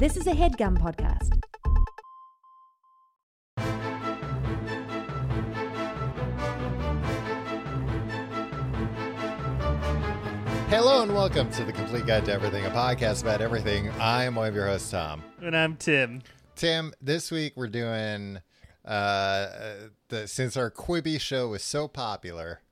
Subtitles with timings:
[0.00, 1.28] This is a headgum podcast.
[10.70, 13.90] Hello and welcome to the Complete Guide to Everything, a podcast about everything.
[14.00, 15.22] I am one of your hosts, Tom.
[15.42, 16.22] And I'm Tim.
[16.56, 18.38] Tim, this week we're doing
[18.86, 19.48] uh
[20.08, 22.62] the since our Quibi show was so popular,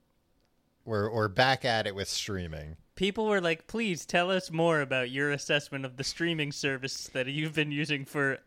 [0.86, 2.78] we're we're back at it with streaming.
[2.98, 7.28] People were like, please tell us more about your assessment of the streaming service that
[7.28, 8.38] you've been using for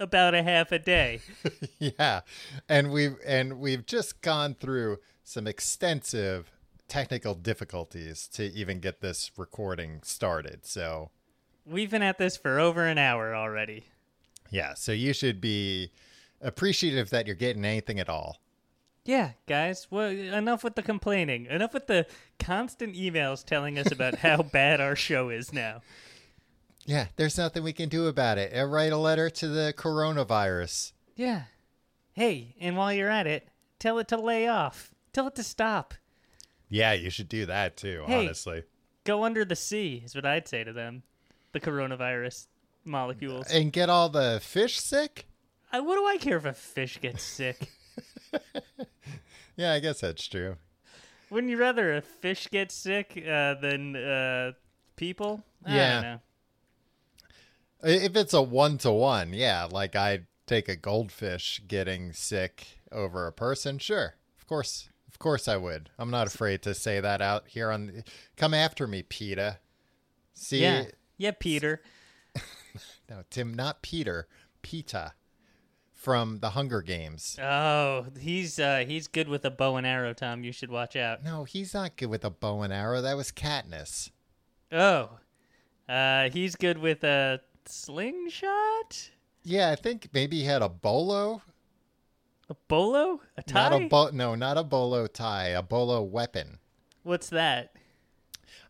[0.00, 1.20] about a half a day.
[1.78, 2.22] yeah.
[2.68, 6.50] And we've and we've just gone through some extensive
[6.88, 10.66] technical difficulties to even get this recording started.
[10.66, 11.10] So
[11.64, 13.84] We've been at this for over an hour already.
[14.50, 15.92] yeah, so you should be
[16.40, 18.38] appreciative that you're getting anything at all.
[19.04, 19.86] Yeah, guys.
[19.90, 21.46] Well, enough with the complaining.
[21.46, 22.06] Enough with the
[22.38, 25.80] constant emails telling us about how bad our show is now.
[26.84, 28.52] Yeah, there's nothing we can do about it.
[28.56, 30.92] Uh, write a letter to the coronavirus.
[31.16, 31.42] Yeah.
[32.12, 33.48] Hey, and while you're at it,
[33.78, 34.90] tell it to lay off.
[35.12, 35.94] Tell it to stop.
[36.68, 38.24] Yeah, you should do that too, Hey.
[38.26, 38.64] honestly.
[39.04, 41.02] Go under the sea is what I'd say to them.
[41.52, 42.46] The coronavirus
[42.84, 43.46] molecules.
[43.50, 45.26] And get all the fish sick?
[45.72, 47.70] I, what do I care if a fish gets sick?
[49.60, 50.56] Yeah, I guess that's true.
[51.28, 54.52] Wouldn't you rather a fish get sick uh, than uh,
[54.96, 55.44] people?
[55.66, 56.18] I Yeah.
[57.82, 63.26] If it's a one to one, yeah, like I'd take a goldfish getting sick over
[63.26, 64.14] a person, sure.
[64.38, 64.88] Of course.
[65.08, 65.90] Of course I would.
[65.98, 68.04] I'm not afraid to say that out here on The,
[68.36, 69.58] Come after me, PETA.
[70.32, 70.86] See Yeah.
[71.18, 71.82] Yeah, Peter.
[73.10, 74.26] no, Tim, not Peter,
[74.62, 75.12] PETA
[76.00, 77.36] from the Hunger Games.
[77.42, 80.42] Oh, he's uh, he's good with a bow and arrow, Tom.
[80.44, 81.22] You should watch out.
[81.22, 83.02] No, he's not good with a bow and arrow.
[83.02, 84.10] That was Katniss.
[84.72, 85.18] Oh,
[85.88, 89.10] uh, he's good with a slingshot,
[89.44, 91.42] Yeah, I think maybe he had a bolo.
[92.48, 93.68] a bolo, a tie.
[93.68, 96.58] Not a bo- no, not a bolo tie, a bolo weapon.
[97.02, 97.74] What's that?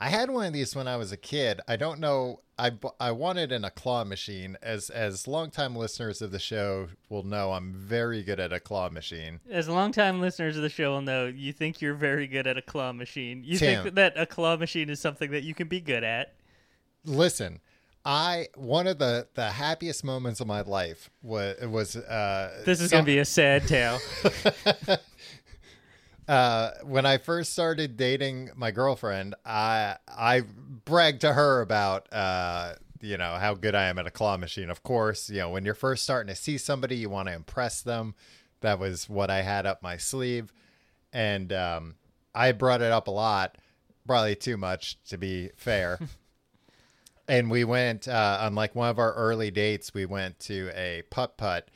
[0.00, 1.60] I had one of these when I was a kid.
[1.69, 2.41] I don't know.
[2.60, 4.56] I, I wanted in a claw machine.
[4.62, 8.88] As as longtime listeners of the show will know, I'm very good at a claw
[8.91, 9.41] machine.
[9.50, 12.62] As longtime listeners of the show will know, you think you're very good at a
[12.62, 13.43] claw machine.
[13.44, 13.82] You Tim.
[13.84, 16.34] think that a claw machine is something that you can be good at.
[17.04, 17.60] Listen,
[18.04, 22.91] I one of the the happiest moments of my life was was uh, This is
[22.91, 23.98] some- gonna be a sad tale.
[26.30, 30.42] uh, when I first started dating my girlfriend, I I
[30.84, 34.70] bragged to her about uh, you know how good I am at a claw machine.
[34.70, 37.82] Of course, you know when you're first starting to see somebody, you want to impress
[37.82, 38.14] them.
[38.60, 40.52] That was what I had up my sleeve,
[41.12, 41.96] and um,
[42.32, 43.58] I brought it up a lot,
[44.06, 45.98] probably too much to be fair.
[47.28, 49.92] and we went uh, on like one of our early dates.
[49.92, 51.68] We went to a putt putt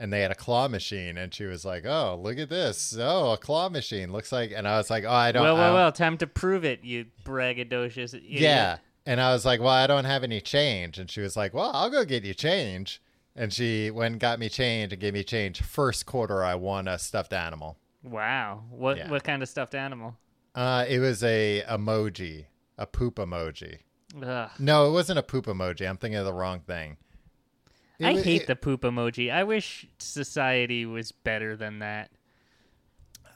[0.00, 3.32] and they had a claw machine and she was like oh look at this oh
[3.32, 5.74] a claw machine looks like and i was like oh i don't well, well, don't-
[5.74, 5.92] well.
[5.92, 8.40] Time to prove it, you braggadocious idiot.
[8.40, 11.52] yeah and i was like well i don't have any change and she was like
[11.54, 13.02] well i'll go get you change
[13.36, 16.86] and she went and got me change and gave me change first quarter i won
[16.88, 18.62] a stuffed animal Wow.
[18.70, 19.10] What Yeah.
[19.10, 20.16] what kind of stuffed animal?
[20.54, 22.46] uh it was a emoji
[22.78, 23.78] a poop emoji
[24.22, 24.50] Ugh.
[24.58, 26.96] no it wasn't a poop emoji i'm thinking of the wrong thing
[27.98, 29.30] It I wa- hate it- the poop emoji.
[29.32, 32.10] I wish society was better than that.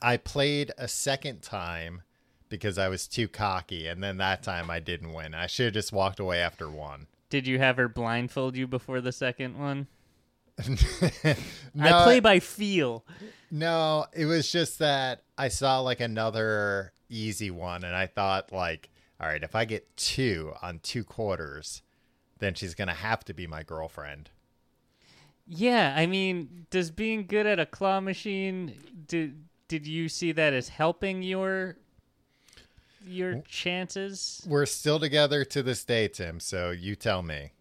[0.01, 2.03] I played a second time
[2.49, 5.35] because I was too cocky, and then that time I didn't win.
[5.35, 7.07] I should have just walked away after one.
[7.31, 9.87] Did you have her blindfold you before the second one?
[10.69, 10.77] no,
[11.81, 13.05] I play by feel.
[13.51, 18.91] no, it was just that I saw like another easy one, and I thought like,
[19.21, 21.83] all right, if I get two on two quarters,
[22.39, 24.31] then she's gonna have to be my girlfriend.
[25.55, 28.75] Yeah, I mean, does being good at a claw machine
[29.07, 31.77] did did you see that as helping your
[33.07, 34.43] your chances?
[34.49, 36.41] We're still together to this day, Tim.
[36.41, 37.53] So you tell me.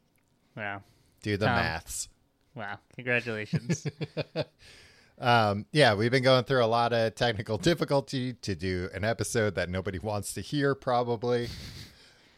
[0.55, 0.83] Wow.
[1.21, 1.55] Do the Tom.
[1.55, 2.07] maths.
[2.55, 2.79] Wow.
[2.95, 3.85] Congratulations.
[5.19, 9.53] Um, yeah, we've been going through a lot of technical difficulty to do an episode
[9.53, 11.47] that nobody wants to hear, probably.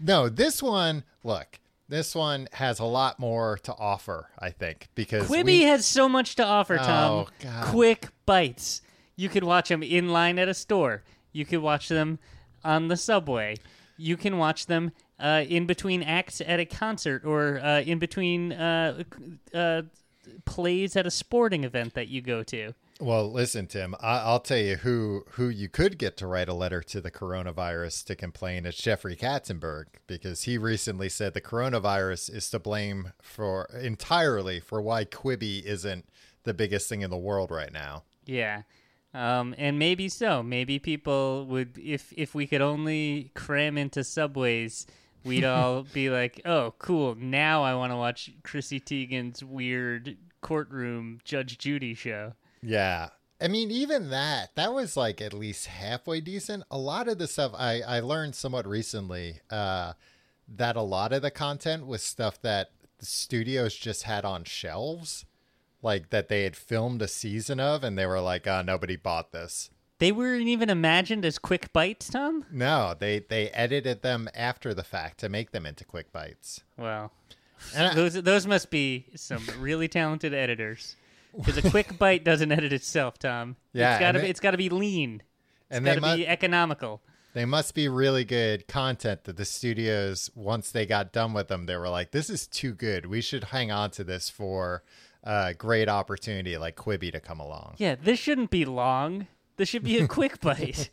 [0.02, 1.60] no, this one, look,
[1.94, 6.10] this one has a lot more to offer, I think, because Quibi we- has so
[6.10, 7.12] much to offer, Tom.
[7.12, 7.66] Oh, God.
[7.66, 8.82] Quick bites.
[9.16, 11.04] You could watch them in line at a store.
[11.32, 12.18] You could watch them
[12.64, 13.58] on the subway.
[13.96, 18.54] You can watch them uh, in between acts at a concert or uh, in between
[18.54, 19.04] uh,
[19.54, 19.84] uh,
[20.46, 22.74] plays at a sporting event that you go to.
[23.00, 23.96] Well, listen, Tim.
[24.00, 27.12] I- I'll tell you who who you could get to write a letter to the
[27.12, 28.66] coronavirus to complain.
[28.66, 34.82] It's Jeffrey Katzenberg because he recently said the coronavirus is to blame for entirely for
[34.82, 36.06] why Quibi isn't
[36.44, 38.04] the biggest thing in the world right now.
[38.26, 38.62] Yeah.
[39.14, 40.42] Um, and maybe so.
[40.42, 44.88] Maybe people would, if if we could only cram into subways,
[45.24, 47.16] we'd all be like, "Oh, cool!
[47.16, 52.34] Now I want to watch Chrissy Teigen's weird courtroom Judge Judy show."
[52.64, 53.10] Yeah.
[53.42, 56.64] I mean, even that, that was like at least halfway decent.
[56.72, 59.94] A lot of the stuff I, I learned somewhat recently uh,
[60.48, 62.70] that a lot of the content was stuff that
[63.00, 65.26] the studios just had on shelves,
[65.82, 69.34] like that they had filmed a season of, and they were like, oh, nobody bought
[69.34, 69.70] this.
[70.00, 72.46] They weren't even imagined as quick bites, Tom.
[72.52, 76.62] No, they, they edited them after the fact to make them into quick bites.
[76.78, 77.12] Well,
[77.76, 80.96] And I- those those must be some really talented editors.
[81.38, 83.56] Because a quick bite doesn't edit itself, Tom.
[83.74, 85.22] Yeah, it's gotta be they- it's gotta be lean.
[85.70, 87.02] It's and they gotta be economical.
[87.34, 91.66] They must be really good content that the studios, once they got done with them,
[91.66, 93.08] they were like, this is too good.
[93.08, 94.84] We should hang on to this for
[95.24, 97.74] a great opportunity like Quibi to come along.
[97.78, 99.26] Yeah, this shouldn't be long.
[99.58, 100.92] This should be a quick bite.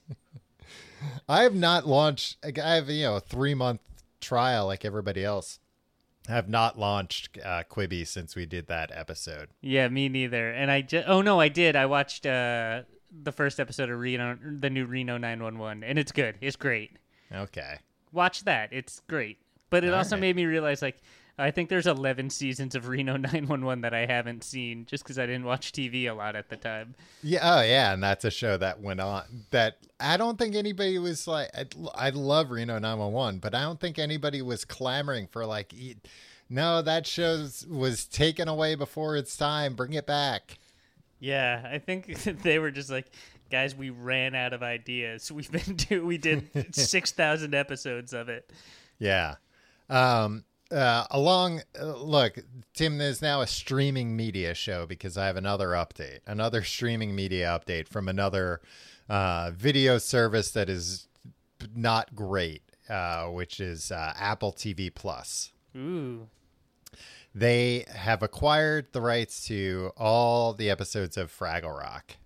[1.28, 3.80] I have not launched, I have, you know, a three month
[4.20, 5.58] trial like everybody else.
[6.30, 9.48] Have not launched uh, Quibi since we did that episode.
[9.60, 10.50] Yeah, me neither.
[10.50, 11.74] And I just oh no, I did.
[11.74, 16.36] I watched uh the first episode of Reno the new Reno 911 and it's good.
[16.40, 16.96] It's great.
[17.34, 17.78] Okay.
[18.12, 18.72] Watch that.
[18.72, 19.38] It's great.
[19.70, 20.20] But it All also right.
[20.20, 20.98] made me realize like
[21.40, 25.26] I think there's 11 seasons of Reno 911 that I haven't seen just cuz I
[25.26, 26.94] didn't watch TV a lot at the time.
[27.22, 27.40] Yeah.
[27.42, 27.92] Oh, yeah.
[27.92, 31.66] And that's a show that went on that I don't think anybody was like, I,
[31.94, 35.74] I love Reno 911, but I don't think anybody was clamoring for like,
[36.48, 39.74] no, that show was taken away before its time.
[39.74, 40.58] Bring it back.
[41.18, 43.10] Yeah, I think they were just like
[43.50, 45.30] guys, we ran out of ideas.
[45.40, 48.50] We've been do we did 6,000 episodes of it.
[48.98, 49.34] Yeah.
[49.88, 52.38] Um, uh, along, uh, look,
[52.74, 57.58] Tim, there's now a streaming media show because I have another update, another streaming media
[57.58, 58.60] update from another
[59.08, 61.08] uh, video service that is
[61.74, 65.52] not great, uh, which is uh, Apple TV Plus.
[65.76, 66.28] Ooh.
[67.34, 72.16] They have acquired the rights to all the episodes of Fraggle Rock.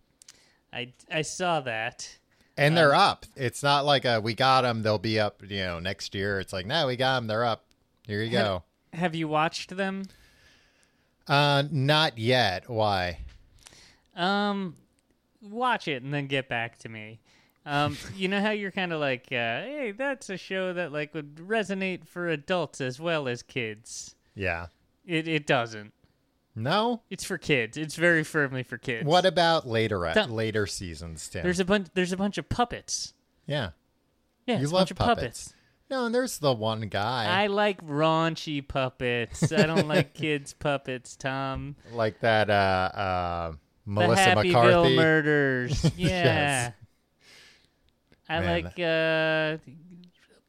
[0.73, 2.19] I I saw that.
[2.57, 3.27] And they're up.
[3.35, 6.39] It's not like a, we got them, they'll be up, you know, next year.
[6.39, 7.65] It's like, no, we got them, they're up.
[8.07, 8.63] Here you go.
[8.93, 10.05] Have you watched them?
[11.27, 12.69] Uh, not yet.
[12.69, 13.19] Why?
[14.15, 14.77] Um,
[15.43, 17.21] watch it and then get back to me.
[17.67, 21.15] Um, you know how you're kind of like, uh, hey, that's a show that like
[21.15, 24.15] would resonate for adults as well as kids.
[24.35, 24.67] Yeah.
[25.07, 25.93] It it doesn't.
[26.55, 27.01] No.
[27.11, 27.77] It's for kids.
[27.77, 29.07] It's very firmly for kids.
[29.07, 29.99] What about later
[30.31, 31.43] later seasons, Tim?
[31.43, 31.89] There's a bunch.
[31.95, 33.15] There's a bunch of puppets.
[33.47, 33.71] yeah.
[34.47, 35.17] Yeah, You love bunch of puppets.
[35.49, 35.55] puppets.
[35.95, 39.53] No, and there's the one guy I like raunchy puppets.
[39.53, 41.77] I don't like kids puppets, Tom.
[41.93, 42.51] like that.
[42.51, 44.97] Uh, uh, the Melissa Happyville McCarthy.
[44.97, 45.93] murders.
[45.97, 46.09] Yeah.
[46.09, 46.73] Yes.
[48.29, 48.65] I Man.
[48.65, 49.71] like uh,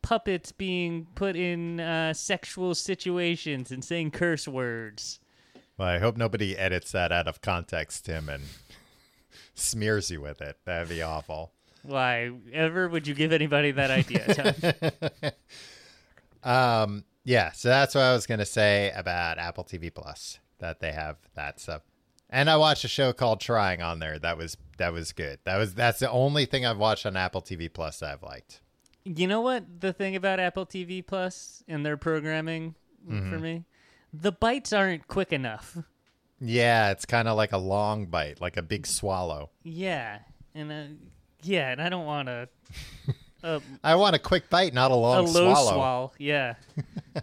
[0.01, 5.19] puppets being put in uh, sexual situations and saying curse words.
[5.77, 8.45] Well, I hope nobody edits that out of context, Tim, and
[9.53, 10.57] smears you with it.
[10.65, 11.51] That'd be awful.
[11.87, 15.33] Why ever would you give anybody that idea,
[16.43, 20.91] Um, yeah, so that's what I was gonna say about Apple TV Plus that they
[20.91, 21.81] have that stuff.
[22.29, 24.19] And I watched a show called Trying on there.
[24.19, 25.39] That was that was good.
[25.43, 28.61] That was that's the only thing I've watched on Apple TV Plus that I've liked.
[29.05, 32.75] you know what the thing about Apple TV Plus and their programming
[33.07, 33.29] Mm-hmm.
[33.31, 33.65] for me?
[34.13, 35.77] The bites aren't quick enough.
[36.41, 39.51] Yeah, it's kind of like a long bite, like a big swallow.
[39.61, 40.19] Yeah,
[40.55, 40.85] and uh,
[41.45, 42.49] yeah, and I don't want to.
[43.43, 46.11] A, I want a quick bite, not a long a low swallow.
[46.17, 46.55] Yeah.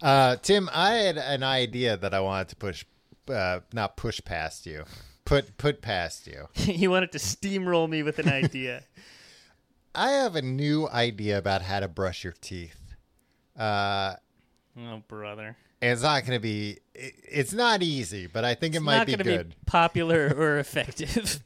[0.00, 2.84] Uh, Tim, I had an idea that I wanted to push,
[3.28, 4.84] uh, not push past you,
[5.24, 6.46] put put past you.
[6.72, 8.84] you wanted to steamroll me with an idea.
[9.96, 12.78] I have a new idea about how to brush your teeth.
[13.58, 14.14] Uh,
[14.78, 15.56] oh, brother.
[15.82, 16.78] it's not going to be.
[16.94, 19.48] it- It's not easy, but I think it might not be good.
[19.48, 21.42] be popular or effective.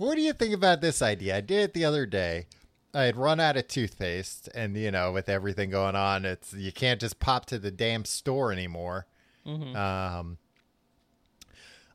[0.00, 1.36] What do you think about this idea?
[1.36, 2.46] I did it the other day.
[2.94, 6.72] I had run out of toothpaste, and you know, with everything going on, it's you
[6.72, 9.06] can't just pop to the damn store anymore.
[9.46, 9.76] Mm-hmm.
[9.76, 10.38] Um,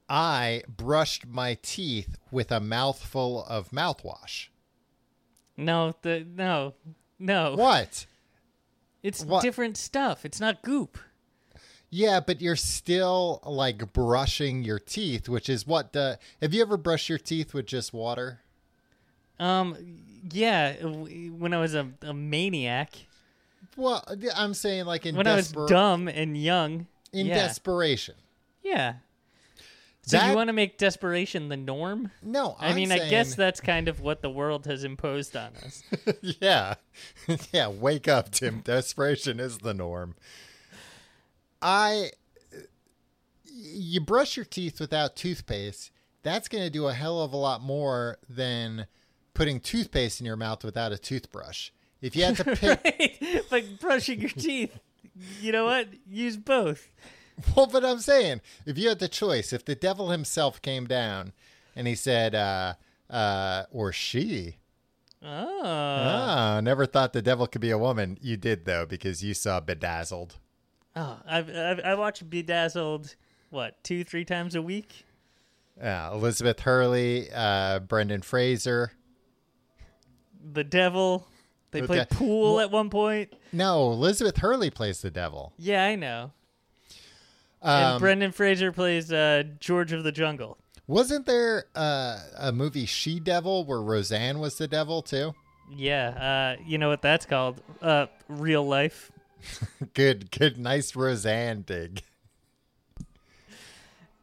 [0.08, 4.50] I brushed my teeth with a mouthful of mouthwash.
[5.58, 6.76] no, the no,
[7.18, 7.56] no.
[7.56, 8.06] What?
[9.02, 9.42] It's What?
[9.42, 10.26] different stuff.
[10.26, 11.00] It's not goop.
[11.96, 16.20] Yeah, but you're still like brushing your teeth, which is what the.
[16.42, 18.42] Have you ever brushed your teeth with just water?
[19.40, 19.78] Um,
[20.30, 22.92] yeah, when I was a, a maniac,
[23.78, 24.04] Well,
[24.36, 26.88] I'm saying like in when I was dumb and young.
[27.14, 27.36] in yeah.
[27.36, 28.16] desperation.
[28.62, 28.96] Yeah.
[30.02, 32.12] So That- you want to make desperation the norm?
[32.22, 35.52] No, i I'm mean, I guess that's kind of what the world has imposed on
[35.66, 35.82] us.
[36.42, 36.76] yeah.
[37.54, 38.60] yeah, wake up, Tim.
[38.60, 40.16] Desperation is the norm.
[41.62, 42.12] I
[43.58, 45.92] you brush your teeth without toothpaste,
[46.24, 48.88] that's going to do a hell of a lot more than
[49.34, 51.70] putting toothpaste in your mouth without a toothbrush.
[52.02, 53.42] If you had to pick right?
[53.52, 54.78] Like brushing your teeth.
[55.42, 55.88] You know what?
[56.10, 56.90] Use both.
[57.56, 61.34] Well, but I'm saying, if you had the choice, if the devil himself came down
[61.76, 62.74] and he said, uh,
[63.10, 64.58] uh, or she,
[65.24, 65.62] Oh.
[65.64, 68.18] ah, never thought the devil could be a woman.
[68.22, 70.38] You did though, because you saw Bedazzled.
[70.96, 73.16] Oh, I've, I've I watch Bedazzled
[73.50, 75.06] what two three times a week.
[75.78, 78.94] Yeah, Elizabeth Hurley, uh, Brendan Fraser.
[80.54, 81.28] The devil.
[81.72, 83.34] They The play de- pool Wha- at one point.
[83.52, 85.52] No, Elizabeth Hurley plays the devil.
[85.58, 86.32] Yeah, I know.
[87.62, 90.58] Um, and Brendan Fraser plays uh, George of the Jungle.
[90.88, 95.34] wasn't there uh, a movie She Devil where Roseanne was the devil too?
[95.76, 97.60] Yeah, uh, you know what that's called?
[97.82, 99.12] Uh, real life.
[99.94, 102.02] Good, good, nice Roseanne dig.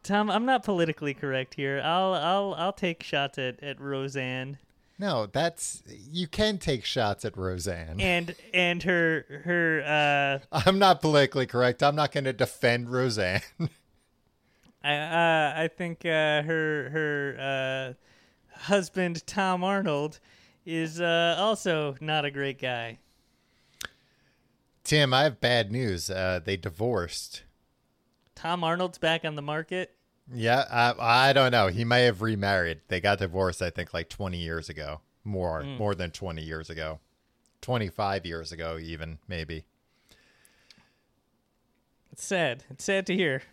[0.03, 1.81] Tom, I'm not politically correct here.
[1.83, 4.57] I'll I'll I'll take shots at, at Roseanne
[4.99, 8.01] No, that's you can take shots at Roseanne.
[8.01, 11.81] and and her her uh I'm not politically correct.
[11.81, 13.41] I'm not going to defend Roseanne.
[14.83, 20.19] I uh, I think uh, her her uh, husband Tom Arnold
[20.65, 22.99] is uh, also not a great guy.
[24.83, 26.09] Tim, I have bad news.
[26.09, 27.43] Uh, they divorced.
[28.35, 29.95] Tom Arnold's back on the market.
[30.33, 31.67] Yeah, I, I don't know.
[31.67, 32.81] He may have remarried.
[32.87, 35.01] They got divorced, I think, like 20 years ago.
[35.25, 36.99] More, more than 20 years ago.
[37.61, 39.63] 25 years ago, even, maybe.
[42.11, 42.63] It's sad.
[42.69, 43.43] It's sad to hear.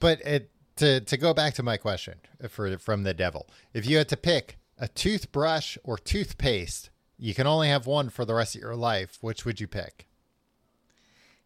[0.00, 2.14] But it, to, to go back to my question
[2.48, 7.46] for from the devil, if you had to pick a toothbrush or toothpaste, you can
[7.46, 9.18] only have one for the rest of your life.
[9.20, 10.08] Which would you pick?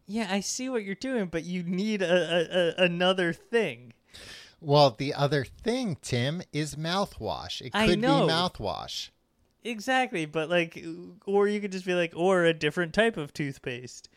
[0.07, 3.93] Yeah, I see what you're doing, but you need a, a, a another thing.
[4.59, 7.61] Well, the other thing, Tim, is mouthwash.
[7.61, 8.27] It I could be know.
[8.27, 9.09] mouthwash.
[9.63, 10.83] Exactly, but like,
[11.25, 14.09] or you could just be like, or a different type of toothpaste.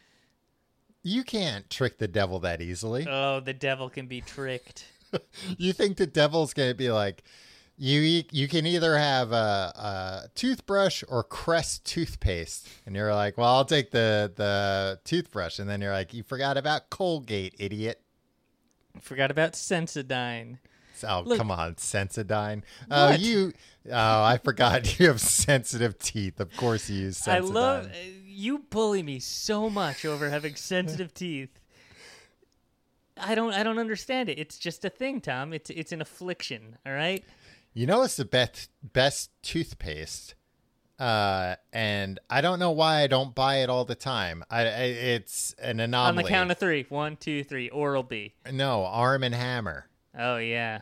[1.03, 3.07] You can't trick the devil that easily.
[3.09, 4.85] Oh, the devil can be tricked.
[5.59, 7.25] you think the devil's going to be like,
[7.83, 13.39] you e- you can either have a, a toothbrush or Crest toothpaste, and you're like,
[13.39, 18.03] well, I'll take the the toothbrush, and then you're like, you forgot about Colgate, idiot.
[19.01, 20.59] Forgot about Sensodyne.
[21.09, 22.63] Oh, Look- come on, Sensodyne.
[22.91, 23.21] Oh, What?
[23.21, 23.55] you.
[23.91, 26.39] Oh, I forgot you have sensitive teeth.
[26.39, 27.31] Of course, you use Sensodyne.
[27.35, 27.91] I love uh,
[28.27, 31.59] you bully me so much over having sensitive teeth.
[33.17, 34.39] I don't I don't understand it.
[34.39, 35.53] It's just a thing, Tom.
[35.55, 37.25] It's it's an affliction, all right?
[37.73, 40.35] You know, it's the best best toothpaste,
[40.99, 44.45] uh, and I don't know why I don't buy it all the time.
[44.51, 46.09] I, I it's an anomaly.
[46.09, 46.85] On the count of three.
[46.89, 47.69] One, two, three.
[47.69, 48.35] Oral B.
[48.51, 49.87] no Arm and Hammer.
[50.19, 50.81] Oh yeah.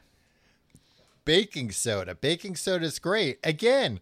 [1.27, 2.15] Baking soda.
[2.15, 3.39] Baking soda is great.
[3.45, 4.01] Again,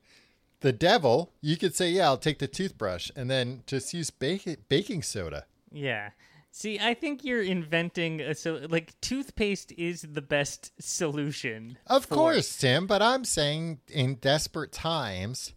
[0.60, 1.32] the devil.
[1.40, 5.46] You could say, "Yeah, I'll take the toothbrush," and then just use baking baking soda.
[5.72, 6.10] Yeah.
[6.58, 11.76] See, I think you're inventing a so like toothpaste is the best solution.
[11.86, 15.52] Of for- course, Tim, but I'm saying in desperate times,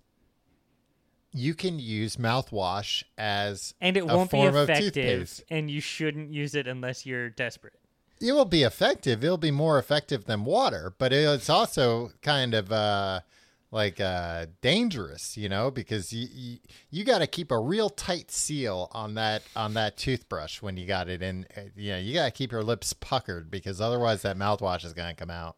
[1.32, 5.44] you can use mouthwash as And it a won't be effective, toothpaste.
[5.50, 7.80] and you shouldn't use it unless you're desperate.
[8.20, 9.24] It will be effective.
[9.24, 13.22] It'll be more effective than water, but it's also kind of uh,
[13.72, 16.58] like uh, dangerous, you know, because you you,
[16.90, 20.88] you got to keep a real tight seal on that on that toothbrush when you
[20.88, 21.46] got it in.
[21.56, 24.94] uh, You know, you got to keep your lips puckered because otherwise that mouthwash is
[24.94, 25.56] going to come out.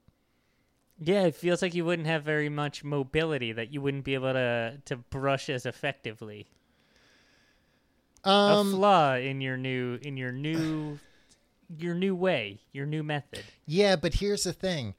[1.04, 4.34] Yeah, it feels like you wouldn't have very much mobility, that you wouldn't be able
[4.34, 6.48] to to brush as effectively.
[8.24, 11.00] a Um, flaw in your new in your new
[11.76, 13.44] your new way, your new method.
[13.66, 14.94] Yeah, but here's the thing.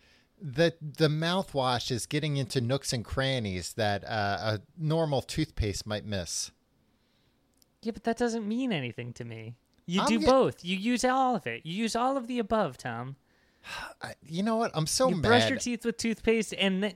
[0.45, 6.05] The the mouthwash is getting into nooks and crannies that uh, a normal toothpaste might
[6.05, 6.51] miss.
[7.83, 9.55] Yeah, but that doesn't mean anything to me.
[9.87, 10.65] You I'm do get- both.
[10.65, 11.65] You use all of it.
[11.65, 13.17] You use all of the above, Tom.
[14.03, 14.73] I, you know what?
[14.75, 15.23] I'm so you mad.
[15.29, 16.95] brush your teeth with toothpaste and then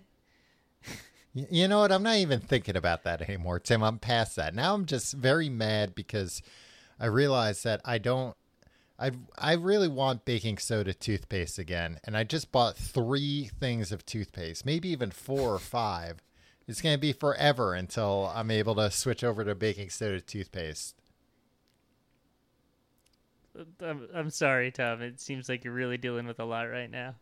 [1.35, 1.93] You know what?
[1.93, 3.83] I'm not even thinking about that anymore, Tim.
[3.83, 4.55] I'm past that.
[4.55, 6.41] Now I'm just very mad because
[6.99, 8.35] I realize that I don't
[8.99, 14.07] I I really want baking soda toothpaste again, and I just bought three things of
[14.07, 16.23] toothpaste, maybe even four or five.
[16.67, 20.95] It's gonna be forever until I'm able to switch over to baking soda toothpaste.
[23.81, 25.01] I'm, I'm sorry, Tom.
[25.03, 27.15] It seems like you're really dealing with a lot right now.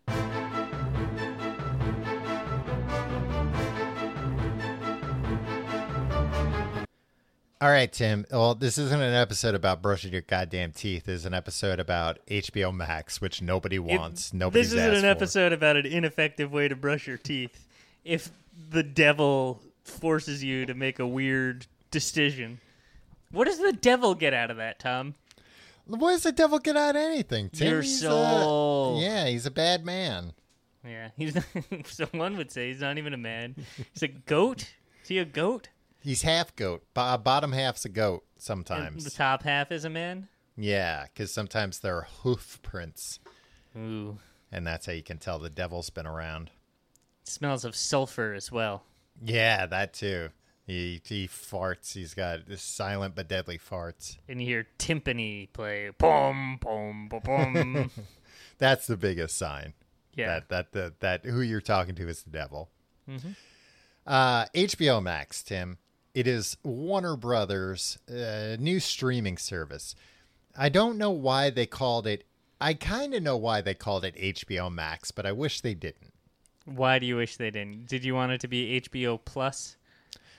[7.65, 8.27] All right, Tim.
[8.31, 11.05] Well, this isn't an episode about brushing your goddamn teeth.
[11.07, 14.35] This is an episode about HBO Max, which nobody wants.
[14.35, 14.61] Nobody.
[14.61, 17.67] This isn't an episode about an ineffective way to brush your teeth.
[18.05, 18.29] If
[18.69, 22.61] the devil forces you to make a weird decision,
[23.31, 25.15] what does the devil get out of that, Tom?
[25.87, 27.49] What does the devil get out of anything?
[27.49, 27.71] Tim?
[27.71, 29.01] Your He's a- soul.
[29.01, 30.35] yeah, he's a bad man.
[30.87, 31.45] Yeah, he's not,
[31.87, 33.55] so one would say he's not even a man.
[33.95, 34.65] He's a goat.
[35.03, 35.71] Is he a goat?
[36.05, 36.85] He's half goat.
[36.95, 39.05] Bo- bottom half's a goat And sometimes.
[39.05, 40.29] the top half is a man.
[40.57, 43.19] Yeah, because sometimes there are hoof prints,
[43.77, 44.19] Ooh,
[44.53, 46.51] and that's how you can tell the devil's been around.
[47.25, 48.85] smells of sulfur as well.
[49.21, 50.29] Yeah, that too.
[50.67, 51.93] He he farts.
[51.95, 54.17] He's got this silent but deadly farts.
[54.29, 57.91] And you hear timpani play, pom pom pom pom.
[58.59, 59.75] That's the biggest sign.
[60.15, 62.71] yeah, That that the that who you're talking to is the devil.
[63.11, 63.31] Mm-hmm.
[64.07, 65.79] Uh, HBO Max, Tim.
[66.15, 69.97] It is Warner Brothers' uh, new streaming service.
[70.57, 72.23] I don't know why they called it.
[72.61, 76.13] I kind of know why they called it HBO Max, but I wish they didn't.
[76.67, 77.89] Why do you wish they didn't?
[77.89, 79.77] Did you want it to be HBO Plus?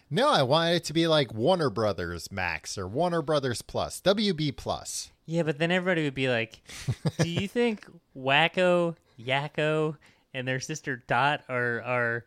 [0.09, 4.55] No, I wanted it to be like Warner Brothers Max or Warner Brothers Plus, WB
[4.55, 5.11] Plus.
[5.25, 6.61] Yeah, but then everybody would be like,
[7.19, 9.97] "Do you think Wakko, Yakko,
[10.33, 12.25] and their sister Dot are are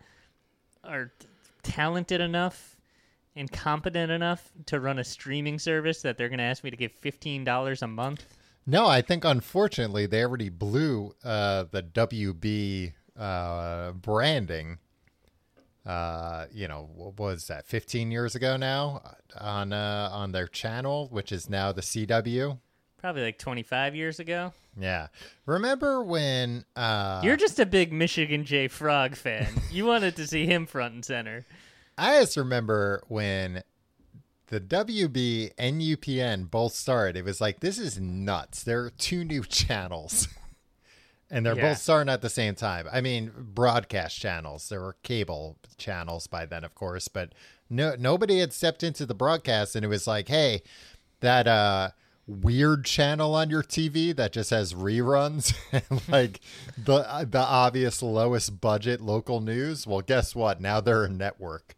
[0.85, 1.12] are
[1.62, 2.77] talented enough
[3.38, 6.76] and competent enough to run a streaming service that they're going to ask me to
[6.76, 8.26] give fifteen dollars a month?"
[8.66, 14.78] No, I think unfortunately they already blew uh, the WB uh, branding.
[15.87, 17.66] Uh, you know, what was that?
[17.66, 19.00] Fifteen years ago now
[19.40, 22.59] on uh, on their channel, which is now the CW.
[22.99, 24.52] Probably like twenty five years ago.
[24.78, 25.09] Yeah,
[25.47, 26.64] remember when?
[26.76, 29.48] Uh, You're just a big Michigan J Frog fan.
[29.72, 31.46] you wanted to see him front and center.
[31.98, 33.62] I just remember when
[34.46, 37.16] the WB and UPN both started.
[37.18, 38.62] It was like this is nuts.
[38.62, 40.28] There are two new channels.
[41.30, 41.70] And they're Yeah.
[41.72, 42.88] both starting at the same time.
[42.90, 44.70] I mean, broadcast channels.
[44.70, 47.34] There were cable channels by then, of course, but
[47.68, 50.62] no nobody had stepped into the broadcast and it was like, hey,
[51.20, 51.90] that uh
[52.26, 56.40] weird channel on your TV that just has reruns and like
[56.82, 59.87] the the obvious lowest budget local news.
[59.87, 60.61] Well, guess what?
[60.62, 61.74] Now they're a network.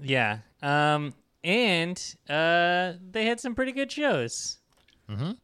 [0.00, 0.38] Yeah.
[0.62, 1.96] Um, and
[2.28, 4.58] uh, they had some pretty good shows.
[5.08, 5.38] Mhm.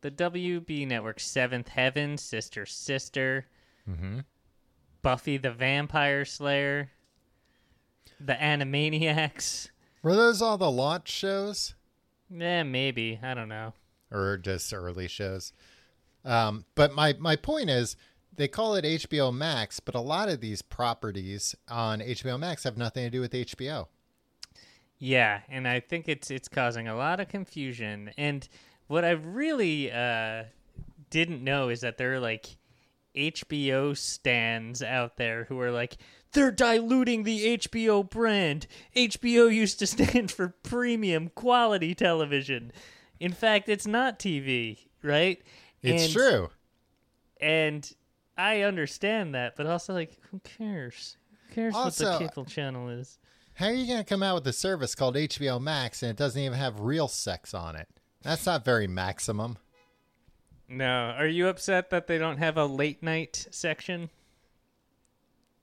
[0.00, 3.46] The WB Network, Seventh Heaven, Sister Sister,
[3.88, 4.24] Mhm.
[5.02, 6.90] Buffy the Vampire Slayer,
[8.20, 9.70] The Animaniacs.
[10.02, 11.74] Were those all the launch shows?
[12.32, 13.18] Eh, maybe.
[13.22, 13.74] I don't know.
[14.10, 15.52] or just early shows.
[16.24, 17.94] Um, but my my point is,
[18.38, 22.78] they call it HBO Max, but a lot of these properties on HBO Max have
[22.78, 23.86] nothing to do with HBO.
[24.98, 28.10] Yeah, and I think it's it's causing a lot of confusion.
[28.16, 28.48] And
[28.88, 30.44] what I really uh,
[31.10, 32.56] didn't know is that there are like
[33.14, 35.96] HBO stands out there who are like
[36.32, 38.66] they're diluting the HBO brand.
[38.96, 42.72] HBO used to stand for premium quality television.
[43.20, 45.40] In fact, it's not TV, right?
[45.82, 46.48] It's And- true.
[47.40, 47.90] And
[48.38, 51.16] I understand that, but also like who cares?
[51.48, 53.18] Who cares what the Also- cable channel is?
[53.54, 56.16] How are you going to come out with a service called HBO Max and it
[56.16, 57.88] doesn't even have real sex on it?
[58.22, 59.58] That's not very maximum.
[60.68, 61.12] No.
[61.18, 64.10] Are you upset that they don't have a late night section?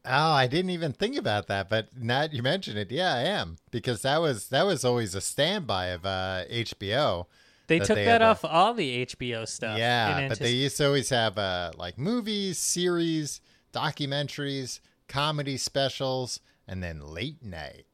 [0.04, 3.22] Oh, I didn't even think about that, but now that you mention it, yeah, I
[3.22, 7.26] am because that was that was always a standby of uh, HBO.
[7.68, 9.78] They took they that a- off all the HBO stuff.
[9.78, 13.42] Yeah, but they used to always have uh, like movies, series,
[13.74, 17.86] documentaries, comedy specials, and then late night.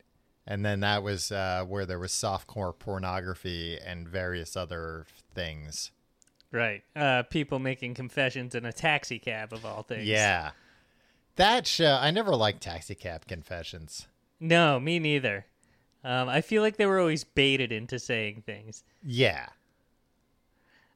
[0.46, 5.92] And then that was uh, where there was softcore pornography and various other things.
[6.52, 6.84] right.
[6.96, 10.08] Uh, people making confessions in a taxi cab of all things.
[10.08, 10.52] Yeah.
[11.36, 14.08] That show, I never liked Taxicab Confessions.
[14.40, 15.46] No, me neither.
[16.04, 18.84] Um, I feel like they were always baited into saying things.
[19.04, 19.48] Yeah.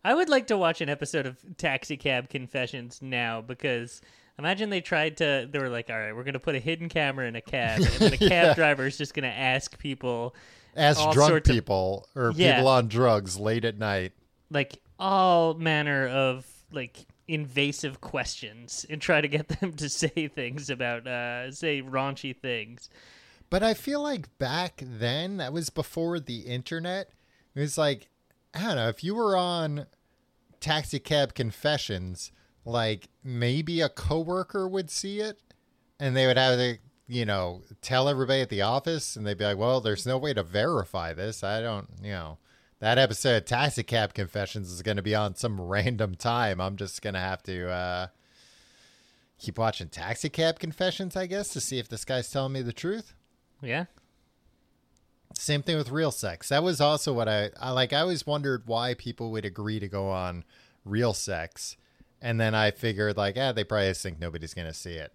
[0.06, 4.02] I would like to watch an episode of Taxicab Confessions now because
[4.38, 5.50] imagine they tried to.
[5.52, 7.80] They were like, "All right, we're going to put a hidden camera in a cab,
[7.82, 8.54] and then the cab Yeah.
[8.54, 10.36] driver is just going to ask people
[10.76, 12.56] Ask drunk sorts of- people or Yeah.
[12.58, 14.14] people on drugs late at night.
[14.52, 20.70] like all manner of like invasive questions and try to get them to say things
[20.70, 22.90] about uh say raunchy things.
[23.50, 27.10] But I feel like back then, that was before the internet.
[27.56, 28.08] It was like,
[28.54, 29.86] I don't know, if you were on
[30.66, 32.32] Taxicab Confessions,
[32.66, 35.40] like maybe a coworker would see it
[36.00, 39.46] and they would have to, you know, tell everybody at the office and they'd be
[39.46, 41.44] like, well, there's no way to verify this.
[41.44, 42.40] I don't, you know,
[42.80, 46.60] that episode of Taxicab Confessions is going to be on some random time.
[46.60, 48.08] I'm just going to have to, uh,
[49.38, 52.74] keep watching Taxi Cab Confessions, I guess, to see if this guy's telling me the
[52.74, 53.14] truth.
[53.62, 53.86] Yeah.
[55.38, 56.50] Same thing with real sex.
[56.50, 57.92] That was also what I, I like.
[57.94, 60.44] I always wondered why people would agree to go on
[60.86, 61.76] real sex,
[62.22, 65.12] and then I figured like, ah, they probably just think nobody's gonna see it.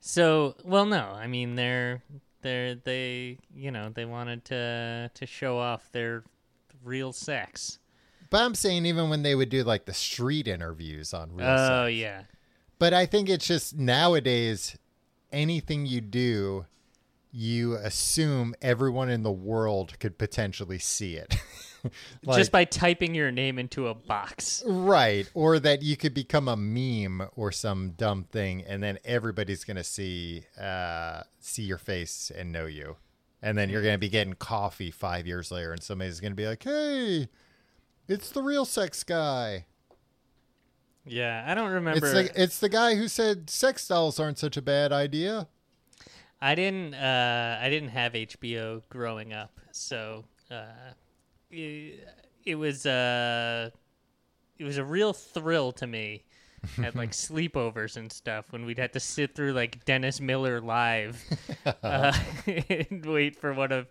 [0.00, 2.02] So, well, no, I mean they're
[2.42, 6.22] they're they you know they wanted to to show off their
[6.84, 7.78] real sex.
[8.30, 11.86] But I'm saying even when they would do like the street interviews on real Oh
[11.86, 11.96] sex.
[11.96, 12.22] yeah,
[12.78, 14.76] But I think it's just nowadays,
[15.32, 16.66] anything you do,
[17.36, 21.34] you assume everyone in the world could potentially see it.
[22.24, 24.64] Like- just by typing your name into a box.
[24.66, 25.30] Right.
[25.34, 29.84] Or that you could become a meme or some dumb thing and then everybody's gonna
[29.84, 32.96] see uh see your face and know you.
[33.40, 36.64] And then you're gonna be getting coffee five years later and somebody's gonna be like,
[36.64, 37.28] Hey,
[38.08, 39.66] it's the real sex guy.
[41.04, 42.04] Yeah, I don't remember.
[42.04, 45.46] It's the it's the guy who said sex dolls aren't such a bad idea.
[46.40, 50.92] I didn't uh I didn't have HBO growing up, so uh
[51.50, 52.06] it,
[52.44, 53.70] it was uh
[54.58, 56.24] it was a real thrill to me
[56.82, 61.22] at like sleepovers and stuff when we'd have to sit through like Dennis Miller live
[61.82, 62.12] uh,
[62.46, 63.86] and wait for one of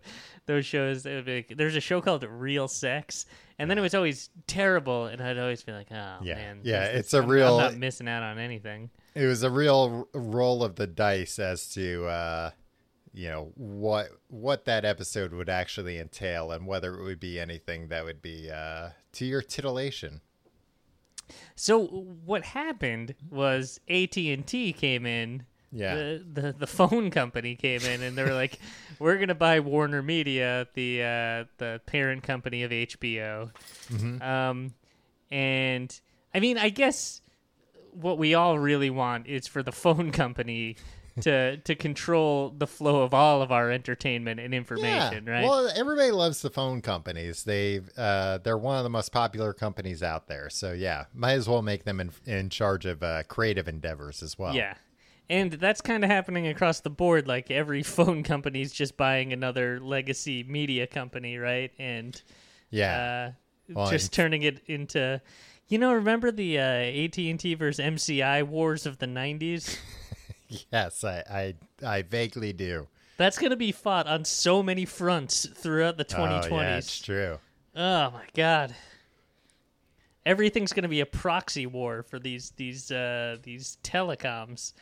[0.46, 1.06] those shows.
[1.06, 3.28] Would be like, there's a show called Real Sex,
[3.60, 6.36] and then it was always terrible, and I'd always be like, "Oh Yeah.
[6.36, 9.50] man, Yeah, it's a I'm- real- I'm not missing out on anything." It was a
[9.50, 12.52] real roll of the dice as to uh
[13.14, 17.88] you know what what that episode would actually entail and whether it would be anything
[17.88, 20.22] that would be uh to your titillation.
[21.56, 21.86] So
[22.26, 25.46] what happened was AT and T came in.
[25.72, 25.96] Yeah.
[25.96, 28.60] The, the the phone company came in and they were like,
[29.00, 33.52] "We're gonna buy Warner Media, the uh, the parent company of HBO."
[33.92, 34.22] Mm-hmm.
[34.22, 34.74] Um,
[35.32, 36.00] and
[36.34, 37.22] I mean, I guess
[37.96, 40.76] what we all really want is for the phone company
[41.22, 45.44] to to control the flow of all of our entertainment and information, right?
[45.46, 47.44] Well, everybody loves the phone companies.
[47.44, 50.50] They uh, they're one of the most popular companies out there.
[50.50, 54.38] So yeah, might as well make them in, in charge of uh, creative endeavors as
[54.38, 54.54] well.
[54.54, 54.74] Yeah.
[55.28, 57.28] And that's kind of happening across the board.
[57.28, 61.72] Like every phone company is just buying another legacy media company, right?
[61.80, 62.22] And
[62.70, 63.32] yeah,
[63.70, 65.22] uh, Well, just and- turning it into,
[65.68, 69.78] you know, remember the uh, AT and T versus MCI wars of the '90s?
[70.72, 72.88] yes, I, I I vaguely do.
[73.18, 76.52] That's gonna be fought on so many fronts throughout the 2020s.
[76.52, 77.40] Oh, yeah, it's true.
[77.76, 78.76] Oh my god.
[80.26, 84.74] Everything's going to be a proxy war for these these uh these telecoms.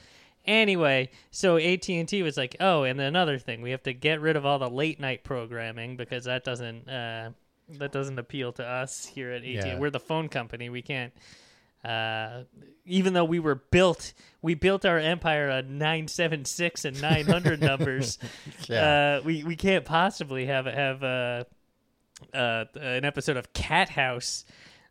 [0.46, 4.46] Anyway, so AT&T was like, "Oh, and another thing, we have to get rid of
[4.46, 7.32] all the late night programming because that doesn't uh
[7.70, 9.54] that doesn't appeal to us here at AT&T.
[9.54, 9.80] Yeah.
[9.80, 10.70] We're the phone company.
[10.70, 11.14] We can't
[11.84, 12.44] uh,
[12.86, 18.18] even though we were built, we built our empire on 976 and 900 numbers.
[18.68, 19.18] Yeah.
[19.20, 21.44] Uh, we, we can't possibly have have uh,
[22.34, 24.46] uh, an episode of Cathouse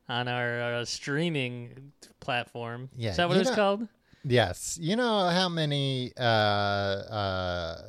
[0.09, 2.91] on our, our streaming platform.
[2.95, 3.89] Yeah, Is that what it's called?
[4.25, 7.83] Yes, you know how many uh, uh,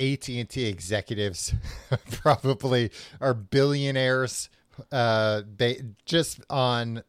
[0.00, 1.52] AT and T executives
[2.10, 4.48] probably are billionaires,
[4.90, 7.02] uh, ba- just on.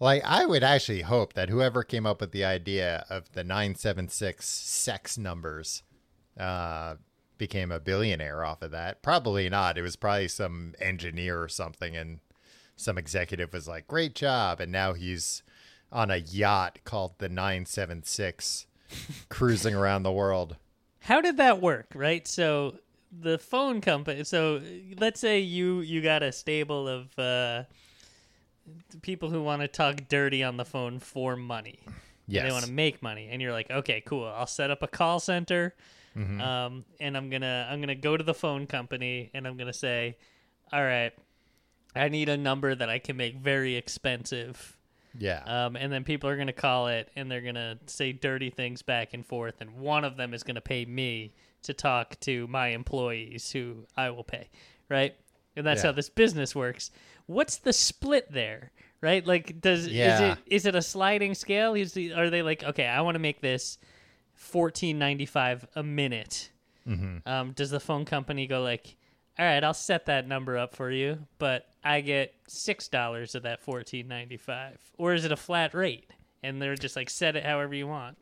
[0.00, 3.76] Like, I would actually hope that whoever came up with the idea of the nine
[3.76, 5.84] seven six sex numbers,
[6.38, 6.96] uh,
[7.38, 9.00] became a billionaire off of that.
[9.02, 9.78] Probably not.
[9.78, 12.18] It was probably some engineer or something, and
[12.74, 15.42] some executive was like, "Great job," and now he's
[15.92, 18.66] on a yacht called the 976
[19.28, 20.56] cruising around the world.
[21.00, 21.86] How did that work?
[21.94, 22.26] Right.
[22.26, 22.78] So
[23.12, 24.24] the phone company.
[24.24, 24.60] So
[24.98, 27.64] let's say you you got a stable of uh,
[29.02, 31.78] people who want to talk dirty on the phone for money.
[32.26, 32.44] Yes.
[32.44, 34.24] They want to make money, and you're like, okay, cool.
[34.26, 35.74] I'll set up a call center,
[36.16, 36.40] Mm-hmm.
[36.40, 40.16] um, and I'm gonna I'm gonna go to the phone company, and I'm gonna say,
[40.72, 41.12] all right,
[41.94, 44.75] I need a number that I can make very expensive.
[45.18, 45.42] Yeah.
[45.46, 49.14] Um, and then people are gonna call it, and they're gonna say dirty things back
[49.14, 53.50] and forth, and one of them is gonna pay me to talk to my employees,
[53.50, 54.48] who I will pay,
[54.88, 55.14] right?
[55.56, 55.88] And that's Yeah.
[55.88, 56.90] how this business works.
[57.26, 58.70] what's the split there?
[59.00, 59.26] Right?
[59.26, 60.14] Like, does yeah.
[60.14, 61.74] is it is it a sliding scale?
[61.74, 63.78] Is the, are they like, okay, I want to make this
[64.34, 66.50] fourteen ninety five a minute?
[66.86, 67.28] Mm-hmm.
[67.28, 68.96] Um, does the phone company go like,
[69.38, 73.44] all right, I'll set that number up for you, but I get six dollars of
[73.44, 76.10] that fourteen ninety five, or is it a flat rate?
[76.42, 78.18] And they're just like, set it however you want.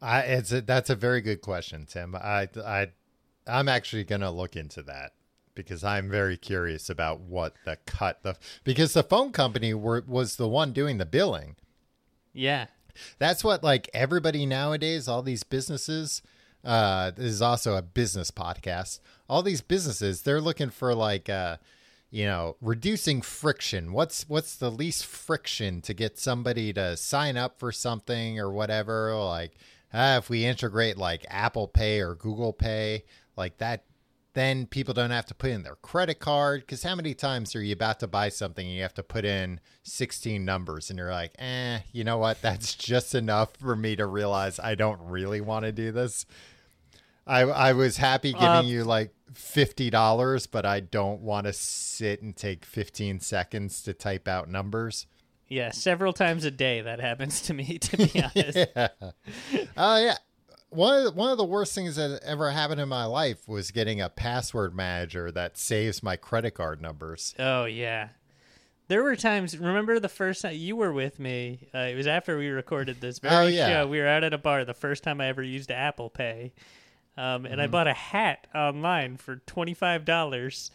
[0.00, 2.16] I, it's a, that's a very good question, Tim.
[2.16, 2.88] I, I,
[3.46, 5.12] I'm actually going to look into that
[5.54, 10.36] because I'm very curious about what the cut the because the phone company were, was
[10.36, 11.56] the one doing the billing.
[12.32, 12.66] Yeah,
[13.18, 16.22] That's what like everybody nowadays, all these businesses.
[16.64, 19.00] Uh, this is also a business podcast.
[19.28, 21.56] All these businesses, they're looking for like, uh,
[22.12, 23.94] you know, reducing friction.
[23.94, 29.14] What's what's the least friction to get somebody to sign up for something or whatever?
[29.14, 29.54] Like,
[29.94, 33.86] ah, if we integrate like Apple Pay or Google Pay, like that,
[34.34, 36.60] then people don't have to put in their credit card.
[36.60, 39.24] Because how many times are you about to buy something and you have to put
[39.24, 42.42] in 16 numbers and you're like, eh, you know what?
[42.42, 46.26] That's just enough for me to realize I don't really want to do this.
[47.26, 51.52] I I was happy giving Uh, you like fifty dollars, but I don't want to
[51.52, 55.06] sit and take fifteen seconds to type out numbers.
[55.48, 55.70] yeah.
[55.70, 57.78] Several times a day that happens to me.
[57.78, 58.88] To be honest, yeah.
[59.76, 60.16] Oh yeah.
[60.70, 63.70] One of, the, one of the worst things that ever happened in my life was
[63.70, 67.34] getting a password manager that saves my credit card numbers.
[67.38, 68.08] Oh yeah.
[68.88, 69.56] There were times.
[69.56, 71.68] Remember the first time you were with me?
[71.74, 73.68] Uh, it was after we recorded this very Oh, yeah.
[73.68, 73.86] show.
[73.86, 74.64] We were out at a bar.
[74.64, 76.52] The first time I ever used Apple Pay,
[77.16, 77.72] um, and I Mm-hmm.
[77.72, 80.70] bought a hat online for twenty five dollars.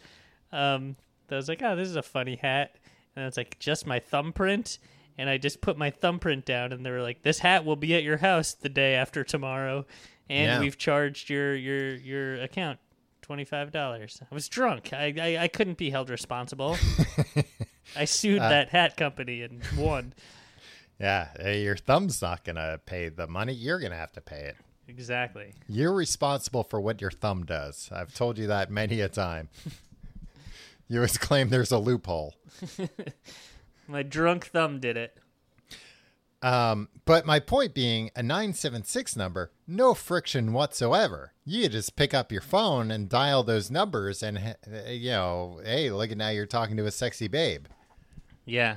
[0.52, 0.96] Um,
[1.30, 2.76] I was like, "Oh, this is a funny hat,"
[3.16, 4.78] and it's like just my thumbprint.
[5.20, 7.94] And I just put my thumbprint down, and they were like, "This hat will be
[7.96, 9.84] at your house the day after tomorrow,
[10.30, 10.60] and Yeah.
[10.60, 12.78] we've charged your your your account
[13.20, 14.92] twenty five dollars." I was drunk.
[14.92, 16.76] I, I I couldn't be held responsible.
[17.96, 20.12] I sued Uh, that hat company and won.
[21.00, 23.52] Yeah, your thumb's not gonna pay the money.
[23.52, 24.56] You're gonna have to pay it.
[24.88, 25.54] Exactly.
[25.68, 27.88] You're responsible for what your thumb does.
[27.92, 29.48] I've told you that many a time.
[30.88, 32.34] you always claim there's a loophole.
[33.88, 35.18] My drunk thumb did it.
[36.40, 41.32] Um, but my point being, a 976 number, no friction whatsoever.
[41.44, 44.54] You just pick up your phone and dial those numbers, and,
[44.86, 47.66] you know, hey, look at now you're talking to a sexy babe.
[48.44, 48.76] Yeah.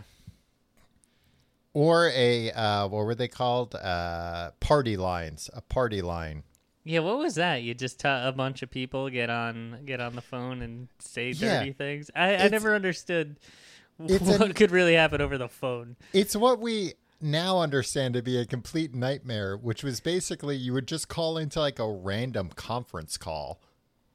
[1.73, 3.75] Or a, uh, what were they called?
[3.75, 6.43] Uh, party lines, a party line.
[6.83, 7.61] Yeah, what was that?
[7.63, 11.59] You just a bunch of people get on get on the phone and say Yeah.
[11.59, 12.09] dirty things.
[12.15, 13.39] I, I never understood
[13.97, 15.95] what an- could really happen over the phone.
[16.11, 20.87] It's what we now understand to be a complete nightmare, which was basically you would
[20.87, 23.61] just call into like a random conference call.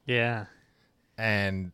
[0.06, 0.46] Yeah.
[1.16, 1.72] and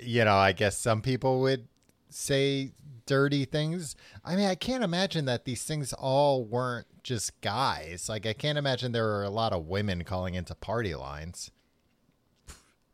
[0.00, 1.66] you know i guess some people would
[2.10, 2.70] say
[3.08, 8.26] dirty things i mean i can't imagine that these things all weren't just guys like
[8.26, 11.50] i can't imagine there were a lot of women calling into party lines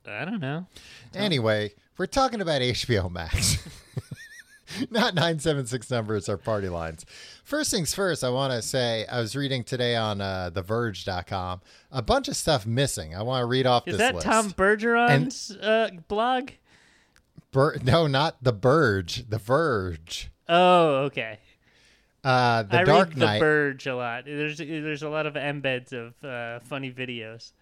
[0.06, 0.66] I don't know.
[1.14, 3.58] anyway we're talking about hbo max
[4.90, 7.04] not 976 numbers or party lines
[7.42, 12.02] first things first i want to say i was reading today on uh, theverge.com a
[12.02, 14.26] bunch of stuff missing i want to read off Is this that list.
[14.26, 16.50] Tom Bergeron's uh, blog?
[17.54, 21.38] Ver- no not the Burge, the verge Oh, okay.
[22.22, 23.34] Uh, the I Dark read Knight.
[23.34, 24.24] The Verge a lot.
[24.26, 27.52] There's there's a lot of embeds of uh, funny videos.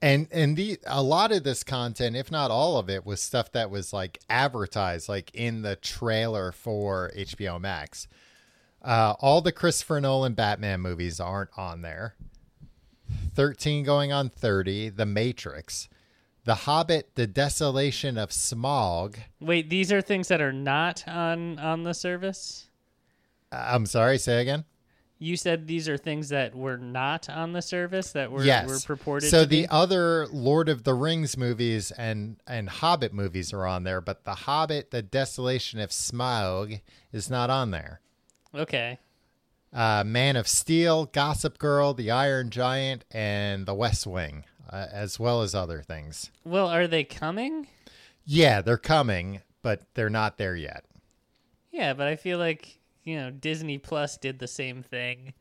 [0.00, 3.52] and and the a lot of this content, if not all of it, was stuff
[3.52, 8.08] that was like advertised, like in the trailer for HBO Max.
[8.80, 12.16] Uh, all the Christopher Nolan Batman movies aren't on there.
[13.34, 14.88] Thirteen going on thirty.
[14.88, 15.88] The Matrix,
[16.44, 19.16] The Hobbit, The Desolation of Smaug.
[19.40, 22.68] Wait, these are things that are not on on the service.
[23.52, 24.64] Uh, I'm sorry, say again.
[25.18, 28.68] You said these are things that were not on the service that were yes.
[28.68, 29.30] were purported.
[29.30, 29.68] so the be?
[29.68, 34.34] other Lord of the Rings movies and and Hobbit movies are on there, but the
[34.34, 36.80] Hobbit, the Desolation of Smaug
[37.12, 38.00] is not on there.
[38.52, 38.98] okay.
[39.72, 45.20] Uh, Man of Steel, Gossip Girl, The Iron Giant, and The West Wing, uh, as
[45.20, 46.30] well as other things.
[46.44, 47.66] Well, are they coming?
[48.24, 50.84] Yeah, they're coming, but they're not there yet.
[51.70, 55.34] Yeah, but I feel like you know Disney Plus did the same thing.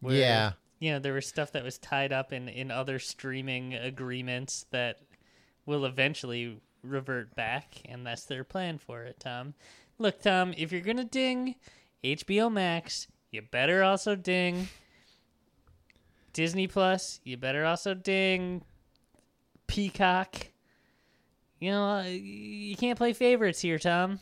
[0.00, 0.52] where, Yeah.
[0.80, 5.00] You know, there was stuff that was tied up in in other streaming agreements that
[5.66, 9.18] will eventually revert back, and that's their plan for it.
[9.18, 9.54] Tom,
[9.98, 11.56] look, Tom, if you're gonna ding
[12.04, 14.68] HBO Max, you better also ding
[16.38, 17.18] Disney Plus.
[17.24, 18.62] You better also ding
[19.66, 20.36] Peacock.
[21.58, 24.20] you know, uh, you can't play favorites here, Tom.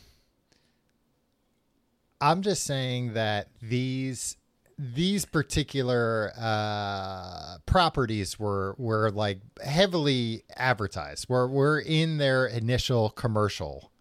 [2.19, 4.35] I'm just saying that these
[4.79, 11.29] these particular uh, properties were were like heavily advertised.
[11.29, 13.91] We're we're in their initial commercial,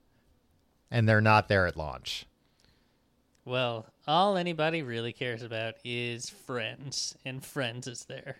[0.90, 2.24] and they're not there at launch.
[3.44, 8.38] Well, all anybody really cares about is Friends, and Friends is there.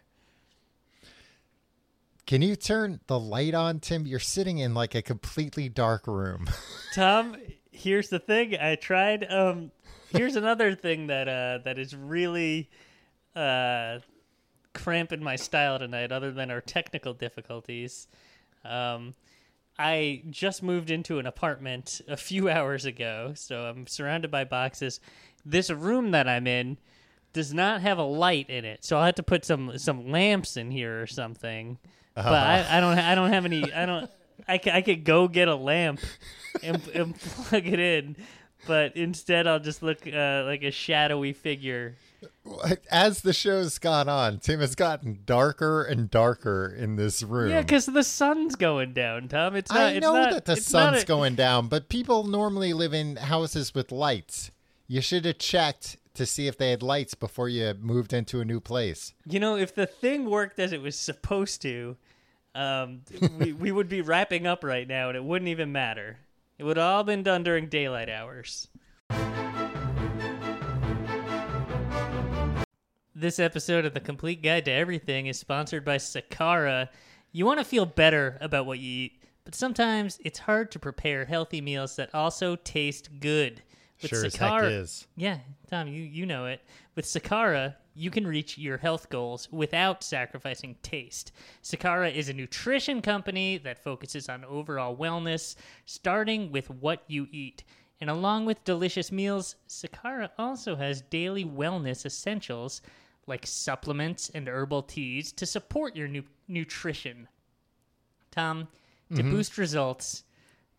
[2.27, 4.05] Can you turn the light on, Tim?
[4.07, 6.47] You're sitting in like a completely dark room.
[6.95, 7.37] Tom,
[7.71, 8.57] here's the thing.
[8.61, 9.31] I tried.
[9.31, 9.71] Um,
[10.11, 12.69] here's another thing that uh, that is really
[13.37, 14.01] uh,
[14.75, 16.11] cramping my style tonight.
[16.11, 18.09] Other than our technical difficulties,
[18.65, 19.15] um,
[19.79, 24.99] I just moved into an apartment a few hours ago, so I'm surrounded by boxes.
[25.49, 26.77] This room that I'm in
[27.33, 30.57] does not have a light in it, so I'll have to put some some lamps
[30.57, 31.79] in here or something.
[32.15, 34.11] But I, I don't I don't have any I don't
[34.49, 36.01] I, c- I could go get a lamp
[36.63, 38.17] and, and plug it in,
[38.67, 41.97] but instead I'll just look uh, like a shadowy figure.
[42.91, 47.51] As the show's gone on, Tim has gotten darker and darker in this room.
[47.51, 49.55] Yeah, because the sun's going down, Tom.
[49.57, 49.81] It's not.
[49.81, 53.17] I it's know not- that the sun's a- going down, but people normally live in
[53.17, 54.51] houses with lights.
[54.89, 58.45] You should have checked to see if they had lights before you moved into a
[58.45, 59.15] new place.
[59.27, 61.97] You know, if the thing worked as it was supposed to,
[62.55, 63.03] um,
[63.39, 66.19] we we would be wrapping up right now, and it wouldn't even matter.
[66.57, 68.69] It would all been done during daylight hours.
[73.13, 76.91] This episode of The Complete Guide to Everything is sponsored by Sakara.
[77.33, 81.25] You want to feel better about what you eat, but sometimes it's hard to prepare
[81.25, 83.63] healthy meals that also taste good.
[84.03, 85.07] With sure Sakara- is.
[85.17, 85.39] yeah,
[85.71, 86.61] Tom, you, you know it.
[86.95, 91.33] With Sakara, you can reach your health goals without sacrificing taste.
[91.63, 95.57] Sakara is a nutrition company that focuses on overall wellness,
[95.87, 97.65] starting with what you eat.
[98.01, 102.83] And along with delicious meals, Sakara also has daily wellness essentials
[103.27, 107.27] like supplements and herbal teas to support your nu- nutrition.
[108.31, 108.69] Tom,
[109.15, 109.31] to mm-hmm.
[109.31, 110.25] boost results,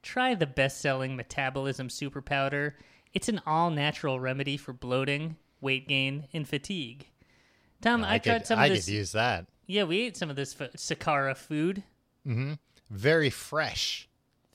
[0.04, 2.78] try the best selling Metabolism Super Powder.
[3.18, 7.08] It's an all natural remedy for bloating, weight gain, and fatigue.
[7.82, 8.86] Tom, I, tried could, some I of this.
[8.86, 9.48] could use that.
[9.66, 11.82] Yeah, we ate some of this f- Sakara food.
[12.28, 12.54] Mm-hmm.
[12.92, 14.08] Very fresh.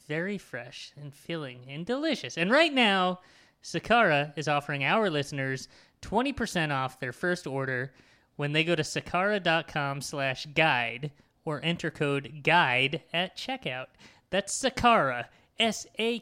[0.06, 2.38] Very fresh and filling and delicious.
[2.38, 3.18] And right now,
[3.64, 5.66] Sakara is offering our listeners
[6.02, 7.92] 20% off their first order
[8.36, 11.10] when they go to sakara.com slash guide
[11.44, 13.86] or enter code guide at checkout.
[14.30, 15.24] That's Sakara,
[15.58, 16.20] S-A-K-A-R-A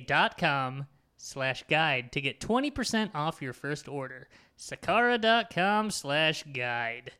[0.00, 4.28] dot com slash guide to get 20% off your first order.
[4.58, 7.12] Sakara.com slash guide.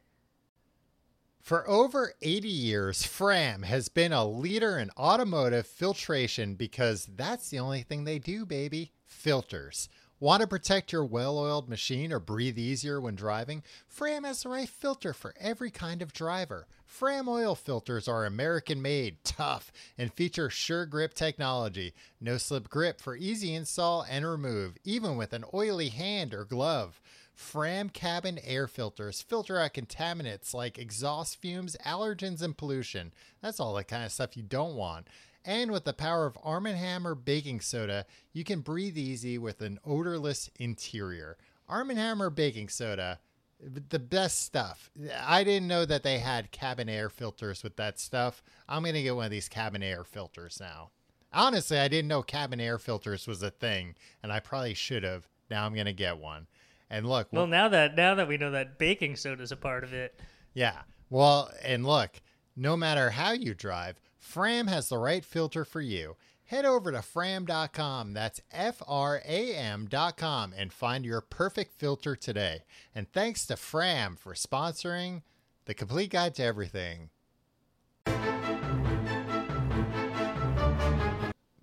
[1.41, 7.59] For over 80 years, Fram has been a leader in automotive filtration because that's the
[7.59, 8.93] only thing they do, baby.
[9.05, 9.89] Filters.
[10.23, 13.65] Want to protect your well oiled machine or breathe easier when driving?
[13.89, 16.69] Fram has the right filter for every kind of driver.
[16.87, 21.93] Fram oil filters are American made, tough, and feature sure grip technology.
[22.21, 27.01] No slip grip for easy install and remove, even with an oily hand or glove.
[27.35, 33.13] Fram cabin air filters filter out contaminants like exhaust fumes, allergens, and pollution.
[33.41, 35.09] That's all the kind of stuff you don't want.
[35.45, 39.61] And with the power of Arm & Hammer baking soda, you can breathe easy with
[39.61, 41.37] an odorless interior.
[41.69, 43.19] Arm & Hammer baking soda,
[43.61, 44.91] the best stuff.
[45.21, 48.43] I didn't know that they had cabin air filters with that stuff.
[48.69, 50.91] I'm going to get one of these cabin air filters now.
[51.33, 55.29] Honestly, I didn't know cabin air filters was a thing, and I probably should have.
[55.51, 56.47] Now I'm going to get one.
[56.91, 59.83] And look, Well, now that now that we know that baking soda is a part
[59.83, 60.21] of it,
[60.53, 60.83] yeah.
[61.09, 62.21] Well, and look,
[62.55, 66.17] no matter how you drive, Fram has the right filter for you.
[66.45, 72.63] Head over to fram.com, that's F R A M.com, and find your perfect filter today.
[72.95, 75.23] And thanks to Fram for sponsoring
[75.65, 77.11] the complete guide to everything.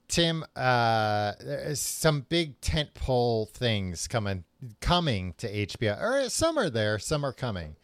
[0.10, 1.34] Tim, uh,
[1.76, 4.44] some big tentpole things coming
[4.82, 6.02] coming to HBO.
[6.02, 7.78] Or some are there, some are coming.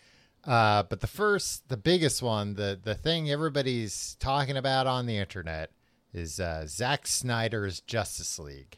[0.46, 5.18] Uh, but the first, the biggest one, the the thing everybody's talking about on the
[5.18, 5.72] internet
[6.14, 8.78] is uh, Zack Snyder's Justice League.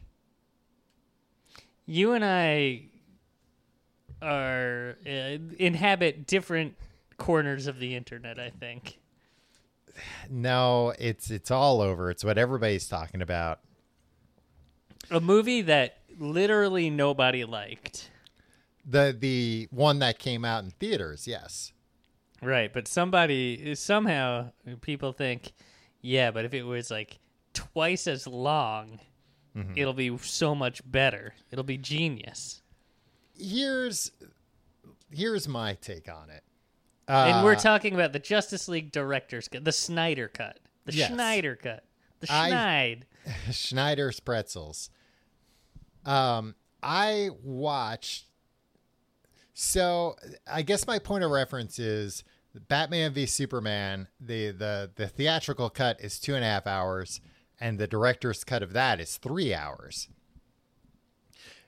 [1.85, 2.85] you and I
[4.21, 6.75] are uh, inhabit different
[7.17, 8.39] corners of the internet.
[8.39, 8.97] I think.
[10.29, 12.09] No, it's it's all over.
[12.09, 13.59] It's what everybody's talking about.
[15.11, 18.09] A movie that literally nobody liked.
[18.89, 21.73] The the one that came out in theaters, yes.
[22.41, 25.51] Right, but somebody somehow people think
[26.01, 27.19] Yeah, but if it was like
[27.53, 28.99] twice as long,
[29.55, 29.73] Mm-hmm.
[29.75, 31.33] it'll be so much better.
[31.51, 32.61] It'll be genius.
[33.35, 34.11] Here's
[35.11, 36.43] here's my take on it.
[37.07, 41.09] and we're Uh, talking about the Justice League director's cut, the Snyder cut, the Yes.
[41.11, 41.83] Schneider cut,
[42.19, 43.51] the I- Schneid.
[43.51, 44.91] Schneider's Pretzels.
[46.05, 48.26] Um, I watched.
[49.59, 52.23] So I guess my point of reference is
[52.67, 54.07] Batman v Superman.
[54.21, 57.21] The the the theatrical cut is two and a half hours,
[57.59, 60.09] and the director's cut of that is three hours.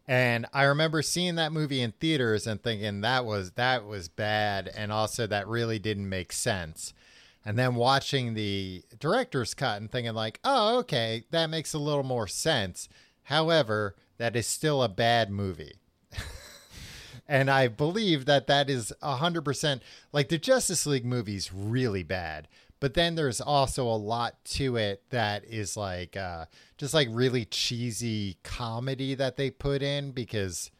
[0.07, 4.67] And I remember seeing that movie in theaters and thinking that was that was bad,
[4.67, 6.93] and also that really didn't make sense.
[7.43, 12.03] And then watching the director's cut and thinking like, oh, okay, that makes a little
[12.03, 12.87] more sense.
[13.23, 15.78] However, that is still a bad movie.
[17.29, 19.79] And I believe that that is 100%
[20.11, 22.47] like the Justice League movie's really bad.
[22.81, 26.45] But then there's also a lot to it that is like uh,
[26.77, 30.71] just like really cheesy comedy that they put in because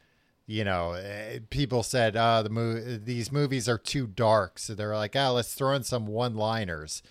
[0.48, 4.96] you know, eh, people said, "Oh, the mo- these movies are too dark," so they're
[4.96, 7.04] like, "Oh, let's throw in some one-liners."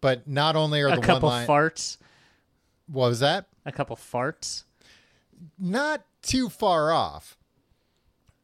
[0.00, 1.98] But not only are A the couple one line, farts.
[2.86, 3.48] what was that?
[3.66, 4.64] A couple farts.
[5.58, 7.36] Not too far off.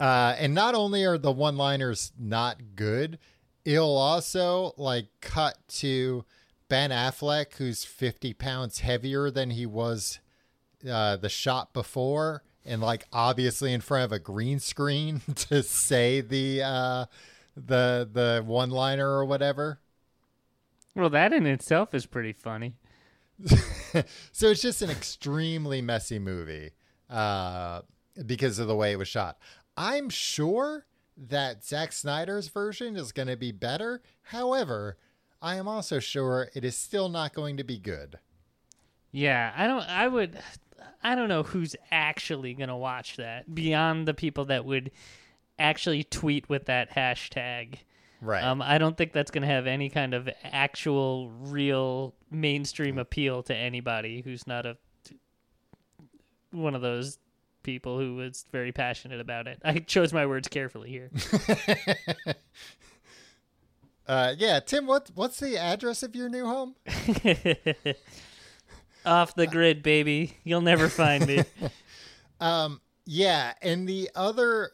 [0.00, 3.18] Uh, and not only are the one-liners not good,
[3.64, 6.24] it'll also like cut to
[6.68, 10.18] Ben Affleck, who's fifty pounds heavier than he was
[10.88, 16.20] uh, the shot before, and like obviously in front of a green screen to say
[16.20, 17.04] the uh,
[17.56, 19.80] the the one liner or whatever.
[20.94, 22.74] Well, that in itself is pretty funny.
[24.32, 26.70] so it's just an extremely messy movie
[27.08, 27.80] uh,
[28.26, 29.38] because of the way it was shot.
[29.76, 34.02] I'm sure that Zack Snyder's version is going to be better.
[34.22, 34.96] However,
[35.40, 38.18] I am also sure it is still not going to be good.
[39.10, 39.82] Yeah, I don't.
[39.82, 40.38] I would.
[41.02, 44.90] I don't know who's actually gonna watch that beyond the people that would
[45.58, 47.78] actually tweet with that hashtag.
[48.20, 48.42] Right.
[48.42, 53.54] Um, I don't think that's gonna have any kind of actual, real mainstream appeal to
[53.54, 54.76] anybody who's not a
[56.50, 57.18] one of those
[57.62, 59.58] people who was very passionate about it.
[59.64, 61.10] I chose my words carefully here.
[64.06, 66.74] uh, yeah, Tim, what what's the address of your new home?
[69.04, 70.38] Off the grid, baby.
[70.44, 71.42] You'll never find me.
[72.40, 74.70] Um, yeah, and the other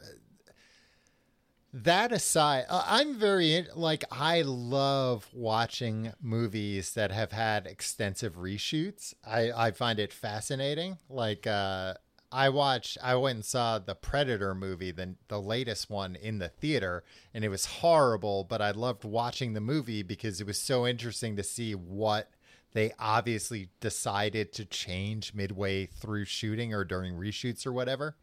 [1.73, 9.15] that aside, uh, I'm very like I love watching movies that have had extensive reshoots.
[9.25, 10.99] I I find it fascinating.
[11.09, 11.95] Like uh
[12.31, 16.49] I watched I went and saw the Predator movie, the the latest one in the
[16.49, 17.03] theater,
[17.33, 21.37] and it was horrible, but I loved watching the movie because it was so interesting
[21.37, 22.31] to see what
[22.75, 28.17] they obviously decided to change midway through shooting or during reshoots or whatever.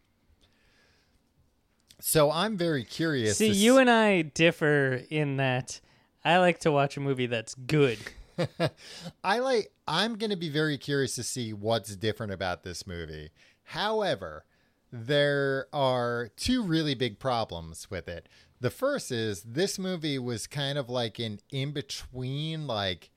[2.00, 3.38] So I'm very curious.
[3.38, 5.80] See, you s- and I differ in that
[6.24, 7.98] I like to watch a movie that's good.
[9.24, 13.30] I like I'm going to be very curious to see what's different about this movie.
[13.66, 14.46] However,
[14.92, 18.30] there are two really big problems with it.
[18.62, 23.10] The first is this movie was kind of like an in between like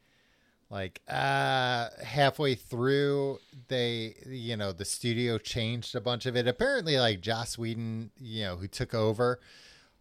[0.70, 3.38] like uh halfway through
[3.68, 8.44] they you know the studio changed a bunch of it apparently like joss whedon you
[8.44, 9.40] know who took over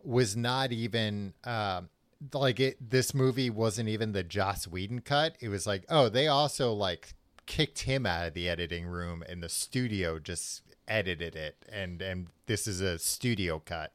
[0.04, 1.88] was not even um
[2.34, 6.28] like it this movie wasn't even the joss whedon cut it was like oh they
[6.28, 7.14] also like
[7.48, 12.28] kicked him out of the editing room and the studio just edited it and and
[12.46, 13.92] this is a studio cut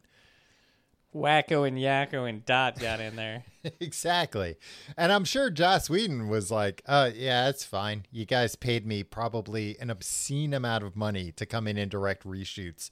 [1.15, 3.45] Wakko and Yakko and Dot got in there.
[3.81, 4.57] exactly.
[4.97, 8.07] And I'm sure Joss Whedon was like, uh, yeah, it's fine.
[8.11, 12.25] You guys paid me probably an obscene amount of money to come in and direct
[12.25, 12.91] reshoots.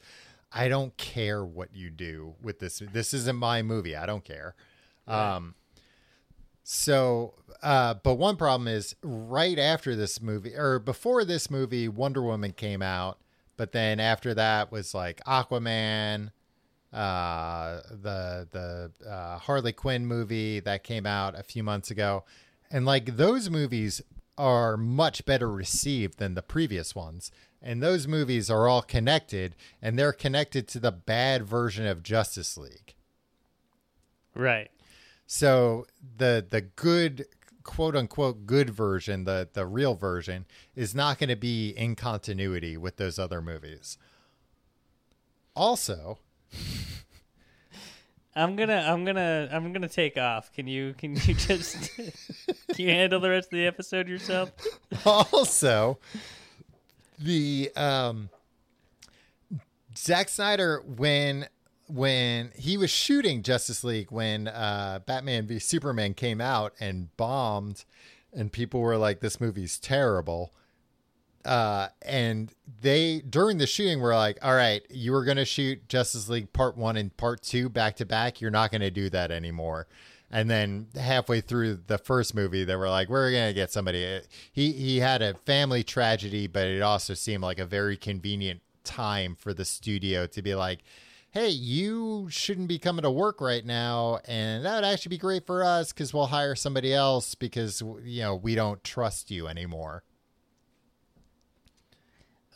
[0.52, 2.82] I don't care what you do with this.
[2.92, 3.96] This isn't my movie.
[3.96, 4.54] I don't care.
[5.06, 5.54] Um,
[6.62, 12.22] so, uh, but one problem is right after this movie, or before this movie, Wonder
[12.22, 13.18] Woman came out.
[13.56, 16.30] But then after that was like Aquaman,
[16.92, 22.24] uh, the the uh, Harley Quinn movie that came out a few months ago,
[22.70, 24.00] and like those movies
[24.38, 27.30] are much better received than the previous ones.
[27.62, 32.56] And those movies are all connected, and they're connected to the bad version of Justice
[32.56, 32.94] League.
[34.34, 34.70] Right.
[35.32, 35.86] So
[36.18, 37.24] the the good
[37.62, 42.76] quote unquote good version, the the real version, is not going to be in continuity
[42.76, 43.96] with those other movies.
[45.54, 46.18] Also,
[48.34, 50.52] I'm gonna, I'm gonna, I'm gonna take off.
[50.52, 54.50] Can you, can you just, can you handle the rest of the episode yourself?
[55.06, 56.00] also,
[57.20, 58.30] the um,
[59.96, 61.46] Zack Snyder when
[61.90, 67.84] when he was shooting Justice League when uh, Batman v Superman came out and bombed,
[68.32, 70.52] and people were like, "This movie's terrible."
[71.44, 76.28] Uh, and they during the shooting were like, "All right, you were gonna shoot Justice
[76.28, 78.40] League Part One and Part Two back to back.
[78.40, 79.86] You're not gonna do that anymore."
[80.32, 84.20] And then halfway through the first movie, they were like, "We're gonna get somebody."
[84.52, 89.34] He he had a family tragedy, but it also seemed like a very convenient time
[89.34, 90.80] for the studio to be like,
[91.30, 95.46] "Hey, you shouldn't be coming to work right now, and that would actually be great
[95.46, 100.02] for us because we'll hire somebody else because you know we don't trust you anymore."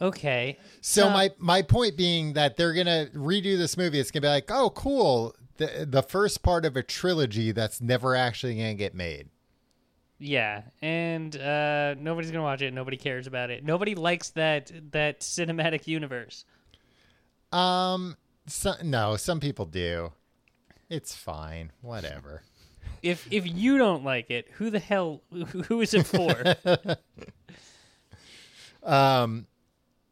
[0.01, 0.59] Okay.
[0.81, 4.01] So my my point being that they're gonna redo this movie.
[4.01, 8.15] It's gonna be like, oh, cool, the the first part of a trilogy that's never
[8.15, 9.29] actually gonna get made.
[10.19, 12.73] Yeah, and uh, nobody's gonna watch it.
[12.73, 13.65] Nobody cares about it.
[13.65, 16.45] Nobody likes that that cinematic universe.
[17.53, 18.17] Um,
[18.47, 20.13] so, no, some people do.
[20.89, 22.43] It's fine, whatever.
[23.03, 25.23] If if you don't like it, who the hell
[25.69, 26.57] who is it for?
[28.85, 29.47] Um,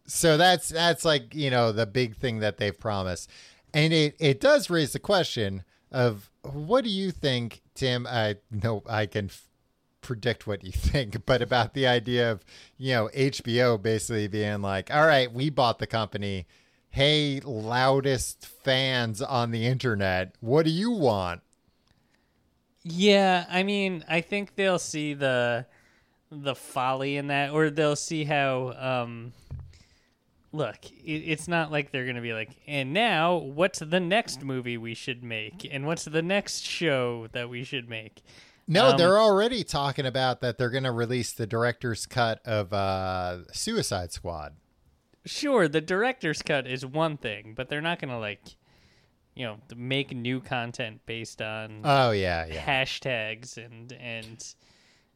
[0.06, 3.30] so that's that's like you know the big thing that they've promised,
[3.72, 8.06] and it it does raise the question of what do you think, Tim?
[8.06, 9.46] I know I can f-
[10.00, 12.44] predict what you think, but about the idea of
[12.78, 16.46] you know HBO basically being like, all right, we bought the company.
[16.92, 21.40] Hey, loudest fans on the internet, what do you want?
[22.84, 25.66] yeah, I mean, I think they'll see the
[26.30, 28.72] the folly in that, or they'll see how.
[28.72, 29.32] Um,
[30.52, 34.76] look, it, it's not like they're gonna be like, and now what's the next movie
[34.76, 38.22] we should make, and what's the next show that we should make.
[38.68, 42.72] No, Um, they're already talking about that they're going to release the director's cut of
[42.72, 44.54] uh, Suicide Squad.
[45.24, 48.40] Sure the director's cut is one thing but they're not gonna like
[49.34, 52.64] you know make new content based on Oh yeah, yeah.
[52.64, 54.54] hashtags and and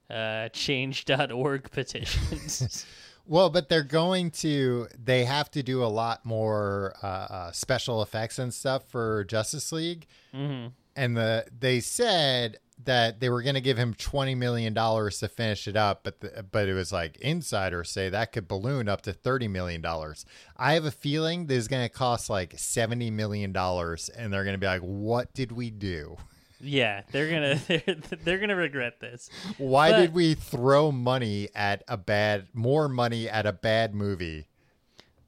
[0.08, 2.86] uh change.org petitions
[3.28, 4.86] Well, but they're going to.
[4.96, 9.72] They have to do a lot more uh, uh, special effects and stuff for Justice
[9.72, 14.74] League, hmm and the they said that they were going to give him twenty million
[14.74, 18.46] dollars to finish it up, but the, but it was like insiders say that could
[18.46, 20.26] balloon up to thirty million dollars.
[20.56, 24.44] I have a feeling this is going to cost like seventy million dollars, and they're
[24.44, 26.16] going to be like, "What did we do?
[26.58, 31.82] yeah they're gonna they're, they're gonna regret this Why But- did we throw money at
[31.86, 34.48] a bad, more money at a bad movie?"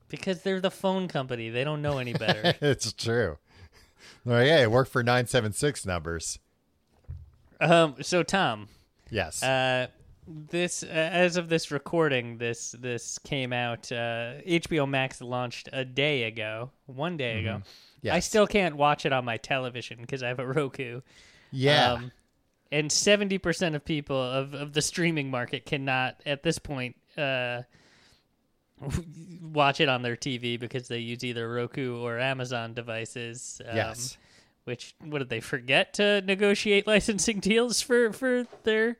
[0.08, 3.36] because they're the phone company they don't know any better it's true.
[4.24, 6.38] Like, hey, it worked for 976 numbers.
[7.60, 8.68] Um so tom
[9.10, 9.42] Yes.
[9.42, 9.86] Uh,
[10.26, 13.90] this uh, as of this recording, this this came out.
[13.90, 17.52] Uh, HBO Max launched a day ago, one day ago.
[17.52, 17.66] I Mm-hmm.
[18.02, 18.26] Yes.
[18.26, 21.00] still can't watch it on my television because I have a Roku.
[21.50, 21.92] yeah.
[21.94, 22.12] Um,
[22.70, 27.62] and seventy percent of people of, of the streaming market cannot at this point uh,
[29.42, 33.60] watch it on their TV because they use either Roku or Amazon devices.
[33.66, 34.18] Um, yes.
[34.68, 38.98] Which what did they forget to negotiate licensing deals for for their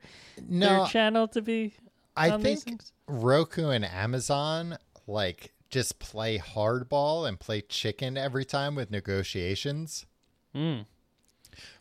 [0.49, 1.75] No, their channel to be?
[2.17, 2.81] I think?
[3.07, 10.07] Roku and Amazon like just play hardball and play chicken every time with negotiations.
[10.55, 10.87] Mm.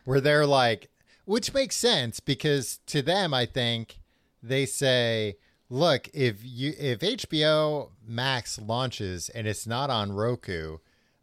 [0.05, 0.91] Where they're like,
[1.25, 4.01] which makes sense because to them, I think
[4.43, 5.37] they say,
[5.71, 10.77] look, if you if HBO Max launches and it's not on Roku,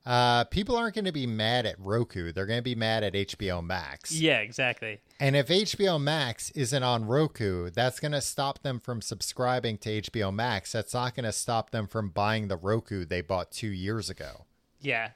[0.06, 2.32] uh, people aren't going to be mad at Roku.
[2.32, 4.12] They're going to be mad at HBO Max.
[4.12, 5.02] Yeah, exactly.
[5.20, 10.02] And if HBO Max isn't on Roku, that's going to stop them from subscribing to
[10.02, 10.74] HBO Max.
[10.74, 14.46] That's not going to stop them from buying the Roku they bought two years ago.
[14.80, 15.10] Yeah.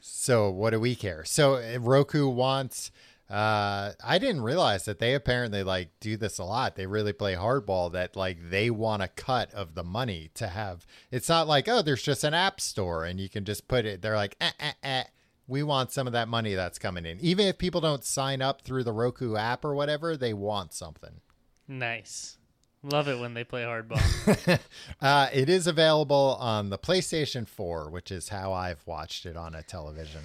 [0.00, 1.24] So what do we care?
[1.24, 2.90] So Roku wants.
[3.28, 6.76] Uh, I didn't realize that they apparently like do this a lot.
[6.76, 7.92] They really play hardball.
[7.92, 10.86] That like they want a cut of the money to have.
[11.10, 14.02] It's not like oh, there's just an app store and you can just put it.
[14.02, 15.04] They're like eh, eh, eh.
[15.46, 17.18] We want some of that money that's coming in.
[17.20, 21.20] Even if people don't sign up through the Roku app or whatever, they want something.
[21.68, 22.38] Nice.
[22.82, 24.60] Love it when they play hardball.
[25.00, 29.54] uh, it is available on the PlayStation 4, which is how I've watched it on
[29.54, 30.20] a television.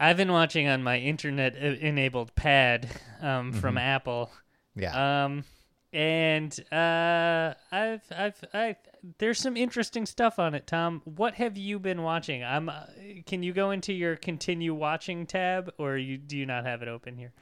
[0.00, 2.88] I've been watching on my internet enabled pad
[3.20, 3.78] um, from Mm-hmm.
[3.78, 4.30] Apple.
[4.74, 5.24] Yeah.
[5.24, 5.44] Um,
[5.92, 8.76] and uh, I've I've I
[9.18, 11.02] there's some interesting stuff on it, Tom.
[11.04, 12.44] What have you been watching?
[12.44, 12.68] I'm.
[12.68, 12.84] Uh,
[13.26, 16.88] can you go into your continue watching tab, or you do you not have it
[16.88, 17.32] open here?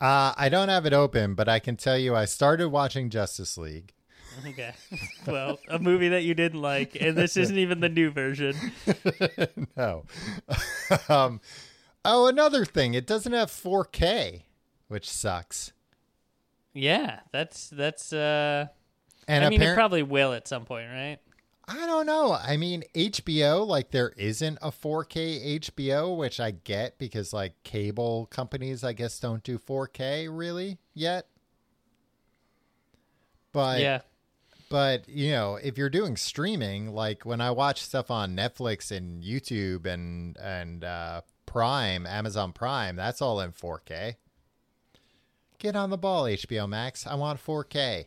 [0.00, 3.56] Uh, I don't have it open, but I can tell you I started watching Justice
[3.56, 3.94] League.
[4.46, 4.74] Okay.
[5.26, 8.56] well, a movie that you didn't like, and this isn't even the new version.
[9.76, 10.04] no.
[11.08, 11.40] um,
[12.06, 14.42] oh, another thing, it doesn't have 4K,
[14.88, 15.72] which sucks.
[16.72, 18.12] Yeah, that's that's.
[18.12, 18.66] uh
[19.28, 21.18] And I mean, it probably will at some point, right?
[21.68, 22.32] I don't know.
[22.32, 28.26] I mean, HBO, like, there isn't a 4K HBO, which I get because, like, cable
[28.26, 31.26] companies, I guess, don't do 4K really yet.
[33.52, 34.00] But yeah.
[34.68, 39.22] But you know, if you're doing streaming, like when I watch stuff on Netflix and
[39.22, 41.20] YouTube and and uh,
[41.56, 44.16] Prime, Amazon Prime, that's all in 4K.
[45.58, 47.06] Get on the ball, HBO Max.
[47.06, 48.04] I want 4K.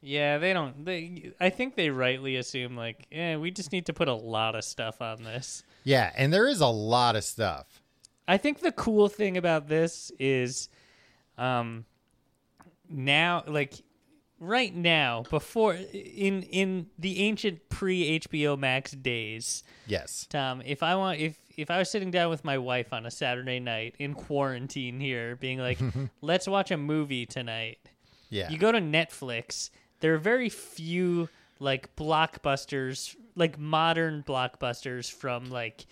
[0.00, 0.84] Yeah, they don't.
[0.84, 4.56] They, I think they rightly assume like, yeah, we just need to put a lot
[4.56, 5.62] of stuff on this.
[5.84, 7.80] Yeah, and there is a lot of stuff.
[8.26, 10.68] I think the cool thing about this is,
[11.38, 11.84] um,
[12.88, 13.74] now like
[14.40, 20.26] right now before in in the ancient pre HBO Max days, Yes.
[20.28, 23.10] Tom, if I want if if I was sitting down with my wife on a
[23.10, 25.78] Saturday night in quarantine here, being like,
[26.20, 27.78] let's watch a movie tonight.
[28.28, 28.50] Yeah.
[28.50, 29.70] You go to Netflix.
[30.00, 31.28] There are very few
[31.58, 35.86] like blockbusters, like modern blockbusters from like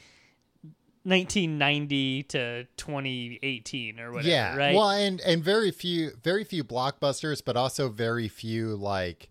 [1.05, 4.29] 1990 to 2018 or whatever.
[4.29, 4.57] yeah.
[4.57, 4.75] Right.
[4.75, 9.31] Well, and and very few very few blockbusters, but also very few like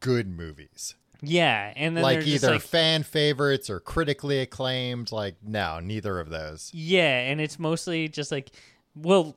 [0.00, 0.94] good movies.
[1.28, 5.12] Yeah, and then like either like, fan favorites or critically acclaimed.
[5.12, 6.70] Like no, neither of those.
[6.72, 8.50] Yeah, and it's mostly just like,
[8.94, 9.36] well,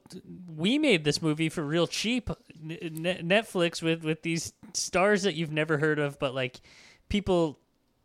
[0.56, 2.30] we made this movie for real cheap.
[2.64, 6.62] Netflix with with these stars that you've never heard of, but like
[7.10, 7.60] people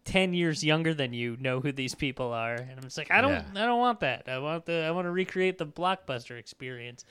[0.05, 3.21] ten years younger than you know who these people are, and I'm just like, I
[3.21, 3.45] don't, Yeah.
[3.55, 4.29] I don't want that.
[4.29, 7.05] I want the, I want to recreate the blockbuster experience.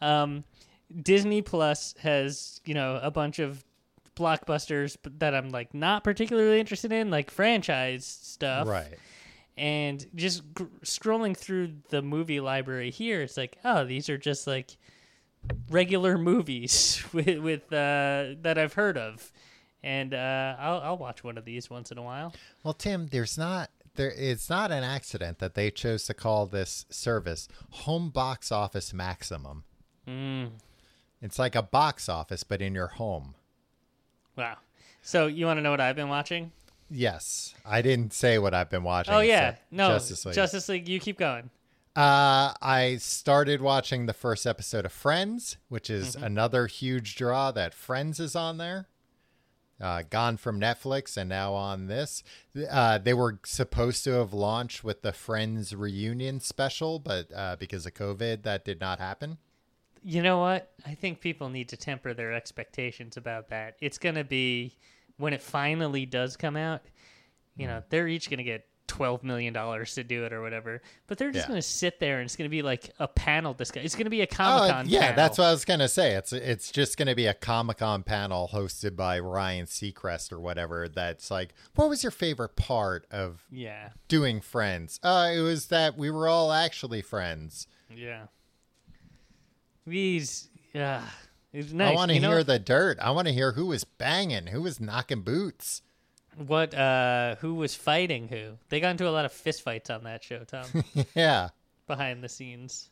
[0.00, 0.44] Um,
[1.02, 3.64] Disney Plus has you know a bunch of
[4.16, 8.94] blockbusters but that I'm like not particularly interested in, like franchise stuff Right.
[9.56, 14.46] and just gr- scrolling through the movie library here it's like oh these are just
[14.46, 14.76] like
[15.70, 19.30] regular movies with, with uh, that i've heard of
[19.82, 23.38] and uh, I'll, I'll watch one of these once in a while Well, Tim, there's
[23.38, 24.10] not there.
[24.16, 29.62] It's not an accident that they chose to call this service Home Box Office Maximum.
[30.08, 30.48] mm.
[31.22, 33.35] It's like a box office, but in your home.
[34.36, 34.56] Wow
[35.02, 36.52] so you want to know what i've been watching
[36.88, 39.12] Yes, I didn't say what I've been watching.
[39.12, 40.34] oh yeah no Justice League.
[40.36, 41.50] justice league you keep going
[41.96, 46.24] Uh, I started watching the first episode of Friends, which is Mm-hmm.
[46.24, 48.86] another huge draw that Friends is on there.
[49.80, 52.22] Uh, gone from Netflix and now on this.
[52.70, 57.84] Uh, they were supposed to have launched with the Friends reunion special, but uh, because
[57.84, 59.38] of COVID, that did not happen.
[60.02, 64.14] You know what i think people need to temper their expectations about that it's going
[64.14, 64.76] to be
[65.18, 66.82] when it finally does come out
[67.56, 70.80] you know they're each going to get 12 million dollars to do it or whatever
[71.08, 71.48] but they're just Yeah.
[71.48, 74.04] going to sit there and it's going to be like a panel discussion it's going
[74.04, 75.16] to be a Oh, comic-con yeah, panel.
[75.16, 76.12] that's what I was gonna say.
[76.14, 80.88] It's it's just gonna be a Comic Con panel hosted by Ryan Seacrest or whatever.
[80.88, 85.00] That's like, what was your favorite part of yeah doing Friends?
[85.02, 87.66] Uh, it was that we were all actually friends.
[87.94, 88.26] yeah
[89.86, 91.00] these uh,
[91.52, 92.98] it's nice I want to You know hear the dirt.
[93.00, 95.82] I want to hear who was banging, who was knocking boots.
[96.36, 100.04] what uh who was fighting who they got into a lot of fist fights on
[100.04, 100.66] that show tom
[101.14, 101.48] yeah.
[101.86, 102.90] behind the scenes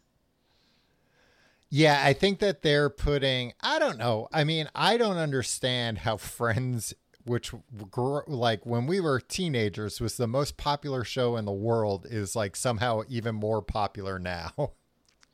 [1.71, 4.29] Yeah, I think that they're putting, I don't know.
[4.33, 7.53] I mean, I don't understand how Friends, which
[7.91, 12.37] gr- like when we were teenagers was the most popular show in the world, is
[12.37, 14.53] like somehow even more popular now.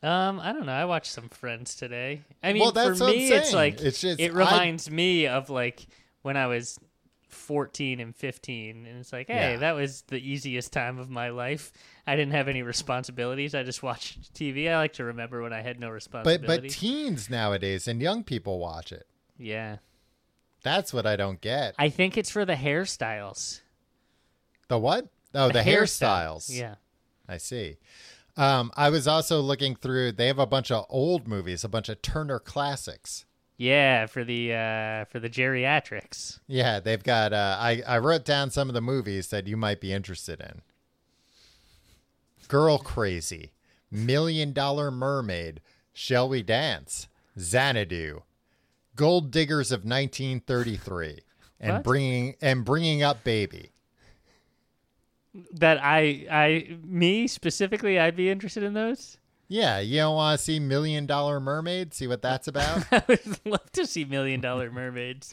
[0.03, 0.73] Um, I don't know.
[0.73, 2.23] I watched some Friends today.
[2.43, 3.57] I mean, Well, that's for what I'm me, it's saying.
[3.57, 5.87] like It's just- it I- reminds me of like
[6.23, 6.79] when I was
[7.29, 9.57] fourteen and fifteen, and it's like, hey, Yeah.
[9.59, 11.71] that was the easiest time of my life.
[12.07, 13.55] I didn't have any responsibilities.
[13.55, 14.69] I just watched TV.
[14.71, 16.75] I like to remember when I had no but responsibilities.
[16.75, 19.07] but teens nowadays and young people watch it.
[19.39, 19.77] yeah,
[20.63, 21.75] That's what I don't get.
[21.79, 23.61] I think it's for the hairstyles.
[24.69, 25.09] The what?
[25.35, 26.37] Oh, the, hairstyle.
[26.37, 26.55] hairstyles.
[26.59, 26.75] Yeah.
[27.29, 27.77] I see.
[28.37, 30.13] Um, I was also looking through.
[30.13, 33.25] They have a bunch of old movies, a bunch of Turner classics.
[33.57, 36.41] Yeah, for the uh, for the geriatrics.
[36.47, 37.33] Yeah, they've got.
[37.35, 40.63] Uh, I I wrote down some of the movies that you might be interested in.
[42.49, 43.53] Girl Crazy,
[43.91, 45.61] Million Dollar Mermaid,
[45.93, 47.07] Shall We Dance,
[47.39, 48.23] Xanadu,
[48.97, 51.21] Gold Diggers of 1933,
[51.61, 51.85] and What?
[51.85, 53.73] bringing and bringing up baby.
[55.53, 59.19] That I, I, me specifically, I'd be interested in those.
[59.47, 61.93] Yeah, you don't want to see Million Dollar Mermaid?
[61.95, 62.85] See what that's about?
[62.93, 65.33] I would love to see Million Dollar Mermaids.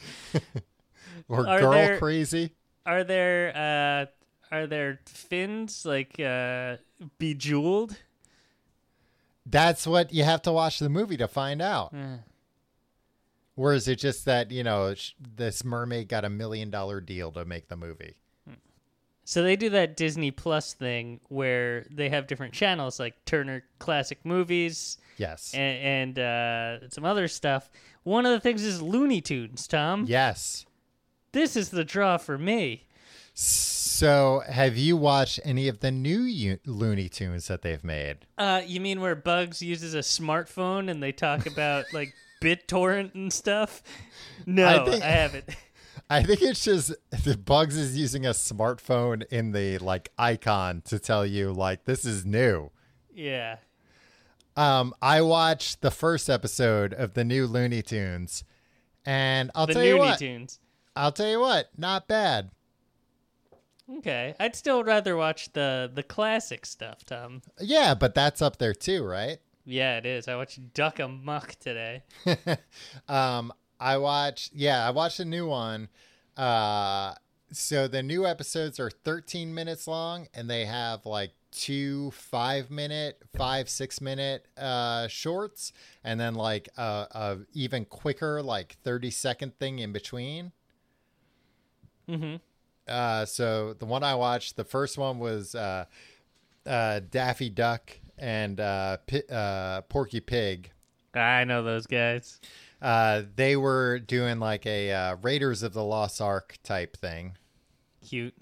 [1.28, 2.52] or Are Girl there- Crazy?
[2.86, 3.52] Are there,
[4.50, 6.76] uh, are there fins like uh,
[7.18, 7.96] bejeweled?
[9.44, 11.92] That's what you have to watch the movie to find out.
[11.94, 12.16] Eh.
[13.56, 17.32] Or is it just that, you know, sh- this mermaid got a million dollar deal
[17.32, 18.14] to make the movie?
[19.30, 24.18] So they do that Disney Plus thing where they have different channels like Turner Classic
[24.24, 25.52] Movies Yes.
[25.52, 27.68] and, and uh, some other stuff.
[28.04, 30.06] One of the things is Looney Tunes, Tom.
[30.08, 30.64] yes.
[31.32, 32.86] This is the draw for me.
[33.34, 38.20] So, have you watched any of the new U- Looney Tunes that they've made?
[38.38, 43.30] Uh, you mean where Bugs uses a smartphone and they talk about like BitTorrent and
[43.30, 43.82] stuff?
[44.46, 45.44] No, I, I haven't.
[46.10, 46.94] I think it's just
[47.24, 52.04] the Bugs is using a smartphone in the like icon to tell you like this
[52.04, 52.70] is new.
[53.12, 53.56] Yeah.
[54.56, 58.42] Um, I watched the first episode of the new Looney Tunes,
[59.06, 60.18] and I'll The tell you what.
[60.18, 60.58] Tunes.
[60.96, 61.68] I'll tell you what.
[61.76, 62.50] Not bad.
[63.98, 64.34] Okay.
[64.40, 67.42] I'd still rather watch the the classic stuff, Tom.
[67.60, 69.38] Yeah, but that's up there too, right?
[69.64, 70.28] Yeah, it is.
[70.28, 72.02] I watched Duck Amuck today.
[73.08, 74.52] um, I watched.
[74.54, 75.88] Yeah, I watched a new one.
[76.36, 77.14] Uh,
[77.50, 83.22] so the new episodes are 13 minutes long, and they have like two five minute,
[83.36, 85.72] five six minute uh shorts,
[86.04, 90.52] and then like a, a even quicker like 30 second thing in between.
[92.08, 92.36] Mm-hmm.
[92.86, 95.84] Uh, so the one I watched, the first one was uh,
[96.66, 100.70] uh, Daffy Duck and uh, Pi- uh, Porky Pig.
[101.14, 102.40] I know those guys.
[102.80, 107.36] Uh, they were doing like a uh, Raiders of the Lost Ark type thing.
[108.06, 108.34] Cute.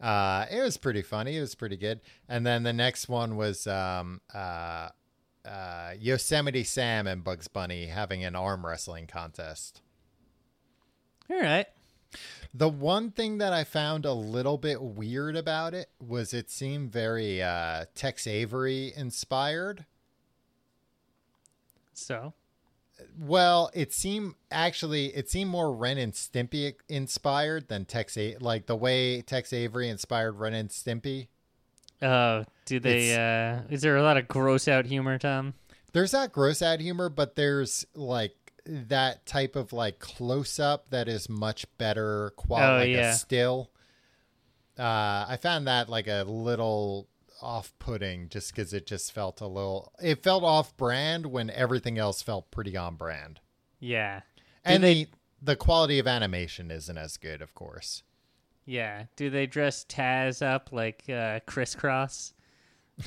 [0.00, 1.36] Uh, it was pretty funny.
[1.36, 2.00] It was pretty good.
[2.28, 4.88] And then the next one was um, uh,
[5.44, 9.82] uh, Yosemite Sam and Bugs Bunny having an arm wrestling contest.
[11.28, 11.66] All right.
[12.52, 16.90] The one thing that I found a little bit weird about it was it seemed
[16.90, 19.84] very uh, Tex Avery inspired.
[21.92, 22.32] So.
[23.18, 28.66] Well, it seemed actually it seemed more Ren and Stimpy inspired than Tex A- like
[28.66, 31.28] the way Tex Avery inspired Ren and Stimpy.
[32.02, 33.14] Oh, do they?
[33.14, 35.54] uh Is there a lot of gross out humor, Tom?
[35.92, 38.34] There's not gross out humor, but there's like
[38.66, 43.12] that type of like close up that is much better quality, Oh, like yeah.
[43.14, 43.70] still.
[44.78, 47.06] Uh, I found that like a little
[47.42, 51.98] off putting just because it just felt a little, it felt off brand when everything
[51.98, 53.40] else felt pretty on brand.
[53.78, 54.20] Yeah.
[54.64, 55.08] and they- the,
[55.42, 58.02] the quality of animation isn't as good, of course.
[58.66, 59.04] Yeah.
[59.16, 62.32] Do they dress Taz up like uh, Kris Kross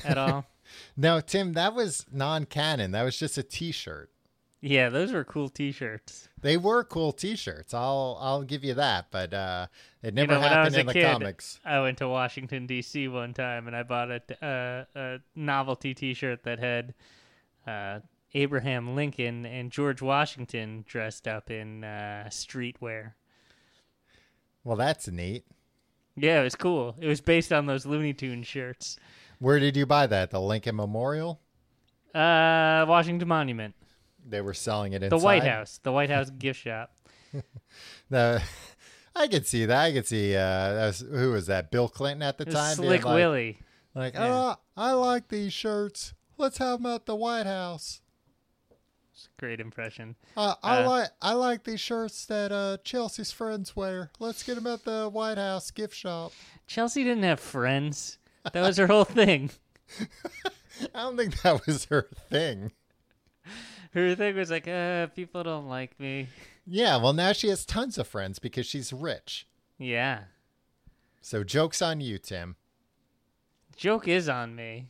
[0.04, 0.44] at all?
[0.96, 2.92] No, Tim, that was non canon.
[2.92, 4.10] That was just a t shirt.
[4.64, 6.30] Yeah, those were cool T-shirts.
[6.40, 7.74] They were cool T-shirts.
[7.74, 9.66] I'll I'll give you that, but uh,
[10.02, 11.60] it You never know, I was happened in the kid, comics.
[11.66, 13.08] I went to Washington D.C.
[13.08, 16.94] one time and I bought a, uh, a novelty T-shirt that had
[17.66, 18.00] uh,
[18.32, 23.12] Abraham Lincoln and George Washington dressed up in uh, streetwear.
[24.64, 25.44] Well, that's neat.
[26.16, 26.96] Yeah, it was cool.
[26.98, 28.96] It was based on those Looney Tunes shirts.
[29.40, 30.30] Where did you buy that?
[30.30, 31.40] The Lincoln Memorial?
[32.14, 33.74] Uh, Washington Monument,
[34.26, 36.92] They were selling it inside the White House, the White House gift shop.
[38.10, 38.42] The,
[39.16, 39.76] I could see that.
[39.76, 40.38] I could see uh,
[40.74, 41.70] that was, who was that?
[41.70, 42.76] Bill Clinton at the time.
[42.76, 43.58] Slick like, Willie.
[43.94, 44.54] Like, Yeah.
[44.54, 46.14] oh, I like these shirts.
[46.36, 48.02] Let's have them at the White House.
[49.12, 50.16] It's a Great impression.
[50.36, 54.10] Uh, I Uh, like I like these shirts that uh, Chelsea's friends wear.
[54.18, 56.32] Let's get them at the White House gift shop.
[56.66, 58.18] Chelsea didn't have friends.
[58.52, 59.50] That was her whole thing.
[60.94, 62.72] I don't think that was her thing.
[63.94, 66.28] Her thing was like, uh, people don't like me.
[66.66, 69.46] Yeah, well now she has tons of friends because she's rich.
[69.78, 70.24] Yeah.
[71.20, 72.56] So jokes on you, Tim.
[73.76, 74.88] Joke is on me.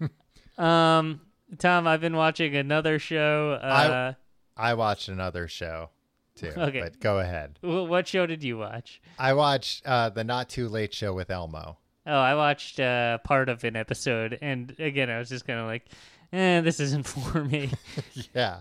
[0.58, 1.20] um,
[1.58, 3.52] Tom, I've been watching another show.
[3.62, 4.14] Uh,
[4.56, 5.90] I watched another show
[6.34, 6.52] too.
[6.56, 6.80] Okay.
[6.80, 7.58] But go ahead.
[7.60, 9.00] wh- what show did you watch?
[9.18, 11.78] I watched uh, the Not Too Late Show with Elmo.
[12.06, 15.66] Oh, I watched uh, part of an episode, and again, I was just kind of
[15.66, 15.84] like,
[16.32, 17.70] "Eh, this isn't for me."
[18.34, 18.60] yeah.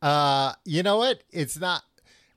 [0.00, 1.22] Uh, you know what?
[1.30, 1.82] It's not.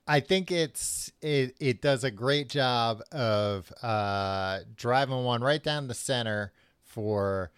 [0.07, 1.55] I think it's it.
[1.59, 6.53] It does a great job of uh, driving one right down the center
[6.83, 7.51] for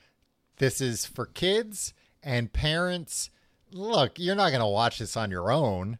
[0.57, 1.93] this is for kids
[2.24, 3.30] and parents.
[3.72, 5.97] Look, you're not going to watch this on your own.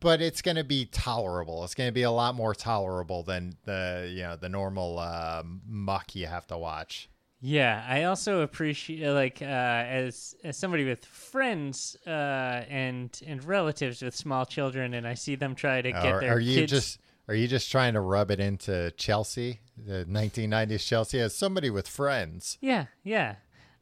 [0.00, 1.64] but it's going to be tolerable.
[1.64, 5.42] It's going to be a lot more tolerable than the you know the normal uh,
[5.66, 7.08] muck you have to watch.
[7.44, 14.00] Yeah, I also appreciate like uh, as as somebody with friends uh, and and relatives
[14.00, 16.70] with small children, and I see them try to get Or their are you kids.
[16.70, 21.68] just are you just trying to rub it into Chelsea, the 1990s Chelsea, as somebody
[21.68, 22.58] with friends?
[22.60, 23.34] Yeah, yeah.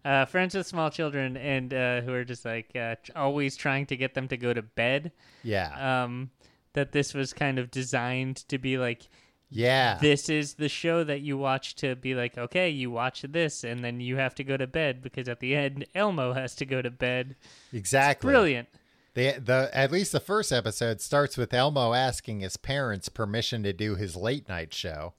[0.07, 3.97] Uh, friends with small children and uh, who are just like uh, always trying to
[3.97, 5.13] get them to go to bed.
[5.43, 6.31] Yeah, Um,
[6.73, 9.09] that this was kind of designed to be like
[9.51, 9.99] yeah.
[10.01, 13.85] this is the show that you watch to be like okay you watch this and
[13.85, 16.81] then you have to go to bed because at the end Elmo has to go
[16.81, 17.37] to bed.
[17.73, 18.31] exactly.
[18.31, 18.69] Brilliant.
[19.15, 23.73] The the at least the first episode starts with Elmo asking his parents permission to
[23.73, 25.15] do his late night show.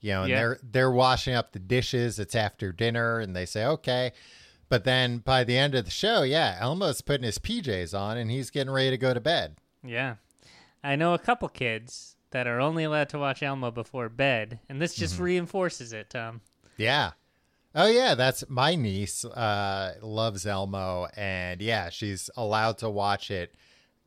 [0.00, 0.36] You know, and Yeah.
[0.36, 2.18] they're they're washing up the dishes.
[2.18, 4.12] It's after dinner, and they say okay.
[4.68, 8.30] But then by the end of the show, yeah, Elmo's putting his PJs on and
[8.30, 9.56] he's getting ready to go to bed.
[9.82, 10.16] Yeah.
[10.84, 14.80] I know a couple kids that are only allowed to watch Elmo before bed, and
[14.80, 15.22] this just Mm-hmm.
[15.24, 16.40] reinforces it, Tom.
[16.76, 17.12] Yeah.
[17.74, 23.54] Oh yeah, that's my niece uh loves Elmo and yeah, she's allowed to watch it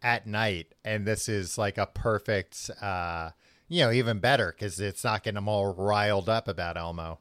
[0.03, 3.31] at night and this is like a perfect uh
[3.67, 7.17] you know, even better cuz it's not getting them all riled up about Elmo.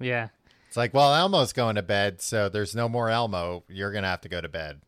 [0.00, 0.28] Yeah.
[0.68, 3.64] It's like, well, Elmo's going to bed, so there's no more Elmo.
[3.68, 4.80] You're going to have to go to bed.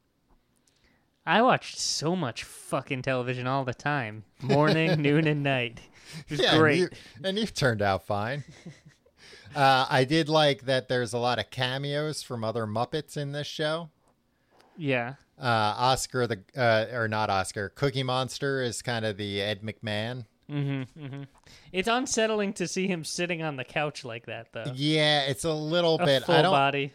[1.27, 4.25] I watched so much fucking television all the time.
[4.41, 5.81] Morning, noon, and night.
[6.29, 6.79] It was and great.
[6.79, 6.89] you-
[7.25, 8.45] and you've turned out fine.
[9.57, 13.47] uh, I did like that there's a lot of cameos from other Muppets in this
[13.47, 13.91] show.
[14.77, 15.15] yeah.
[15.41, 15.45] uh,
[15.77, 20.27] Oscar the uh, or not Oscar Cookie Monster is kind of the Ed McMahon.
[20.51, 21.23] Mm-hmm, mm-hmm.
[21.73, 24.71] It's unsettling to see him sitting on the couch like that, though.
[24.77, 26.23] Yeah, it's a little A bit.
[26.23, 26.53] full I don't.
[26.53, 26.93] body.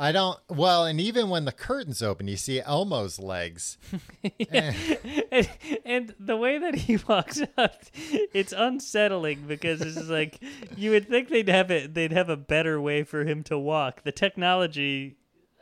[0.00, 0.38] I don't.
[0.48, 3.78] Well, and even when the curtains open, you see Elmo's legs.
[4.50, 5.48] and,
[5.84, 7.82] and the way that he walks up,
[8.32, 10.38] it's unsettling because it's like
[10.76, 11.94] you would think they'd have it.
[11.94, 14.04] They'd have a better way for him to walk.
[14.04, 15.16] The technology,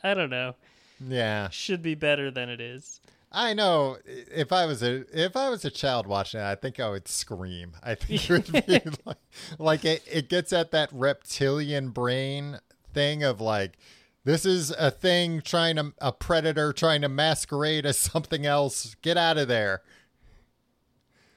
[0.04, 0.54] I don't know,
[1.00, 3.00] Yeah, should be better than it is.
[3.32, 3.96] I know.
[4.04, 7.08] If I was a if I was a child watching it, I think I would
[7.08, 7.72] scream.
[7.82, 9.16] I think it would be like,
[9.58, 10.02] like it.
[10.10, 12.58] It gets at that reptilian brain
[12.92, 13.78] thing of like.
[14.26, 18.96] This is a thing trying to a predator trying to masquerade as something else.
[19.00, 19.82] Get out of there.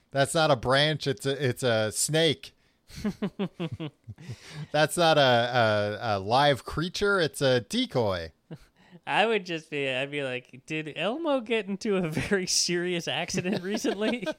[0.09, 1.05] That's not a branch.
[1.05, 2.55] It's a it's a snake.
[4.71, 7.19] That's not a, a, a live creature.
[7.19, 8.31] It's a decoy.
[9.05, 9.87] I would just be.
[9.87, 14.27] I'd be like, did Elmo get into a very serious accident recently?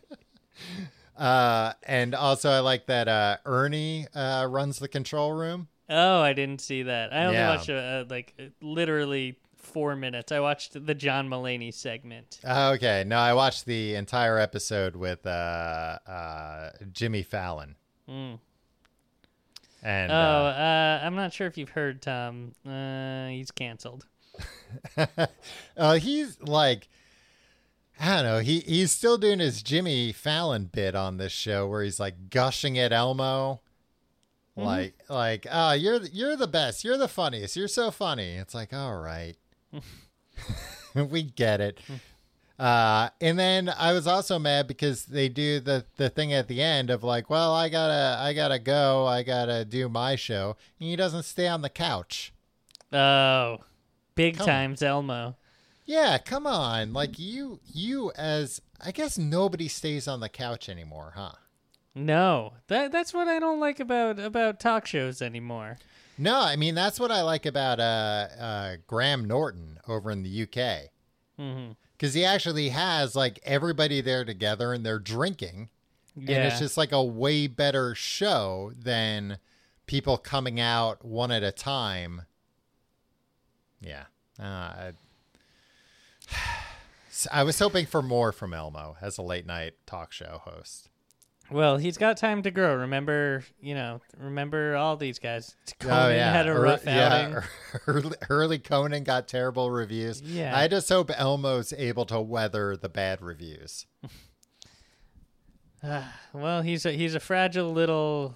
[1.17, 5.69] Uh, and also, I like that uh, Ernie uh, runs the control room.
[5.91, 7.13] Oh, I didn't see that.
[7.13, 7.51] I only Yeah.
[7.57, 10.33] watched uh, like uh, literally four minutes.
[10.33, 12.39] I watched the John Mulaney segment.
[12.45, 17.77] Okay, no, I watched the entire episode with uh, uh, Jimmy Fallon.
[18.09, 18.39] Mm.
[19.83, 22.53] And Oh, uh, uh, I'm not sure if you've heard Tom.
[22.67, 24.07] Uh, he's canceled.
[25.77, 26.89] uh, he's like,
[27.99, 31.83] I don't know, he he's still doing his Jimmy Fallon bit on this show where
[31.83, 33.61] he's like gushing at Elmo.
[34.57, 36.85] Like, like, oh, you're you're the best.
[36.85, 37.57] You're the funniest.
[37.57, 38.35] You're so funny.
[38.35, 39.37] It's like, all right,
[40.95, 41.81] we get it.
[42.59, 46.61] Uh, and then I was also mad because they do the the thing at the
[46.61, 49.07] end of like, well, I gotta I gotta go.
[49.07, 50.57] I gotta do my show.
[50.79, 52.35] And he doesn't stay on the couch.
[52.93, 53.59] Oh,
[54.15, 54.47] big Come.
[54.47, 55.37] times Elmo.
[55.87, 56.93] Yeah, come on.
[56.93, 61.33] Like you you as I guess nobody stays on the couch anymore, huh?
[61.95, 65.79] No, that that's what I don't like about about talk shows anymore.
[66.17, 70.43] No, I mean that's what I like about uh, uh, Graham Norton over in the
[70.43, 70.91] UK
[71.97, 75.71] because he actually has like everybody there together and they're drinking,
[76.15, 79.39] Yeah, and it's just like a way better show than
[79.87, 82.23] people coming out one at a time.
[83.81, 84.05] Yeah,
[84.39, 84.93] uh, I,
[87.33, 90.90] I was hoping for more from Elmo as a late night talk show host.
[91.51, 92.75] Well, he's got time to grow.
[92.77, 95.57] Remember, you know, remember all these guys.
[95.83, 97.37] Oh, Conan had a rough outing.
[97.87, 100.21] Yeah, Hurley Conan got terrible reviews.
[100.23, 100.57] Yeah.
[100.57, 103.87] I just hope Elmo's able to weather the bad reviews.
[106.33, 108.35] Well, he's a he's a fragile little.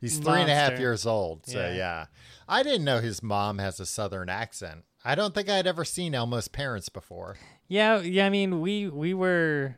[0.00, 0.82] He's three and a half Monster.
[0.82, 1.74] years old, so Yeah.
[1.74, 2.04] yeah.
[2.46, 4.84] I didn't know his mom has a southern accent.
[5.02, 7.36] I don't think I'd ever seen Elmo's parents before.
[7.68, 8.26] Yeah, yeah.
[8.26, 9.76] I mean, we we were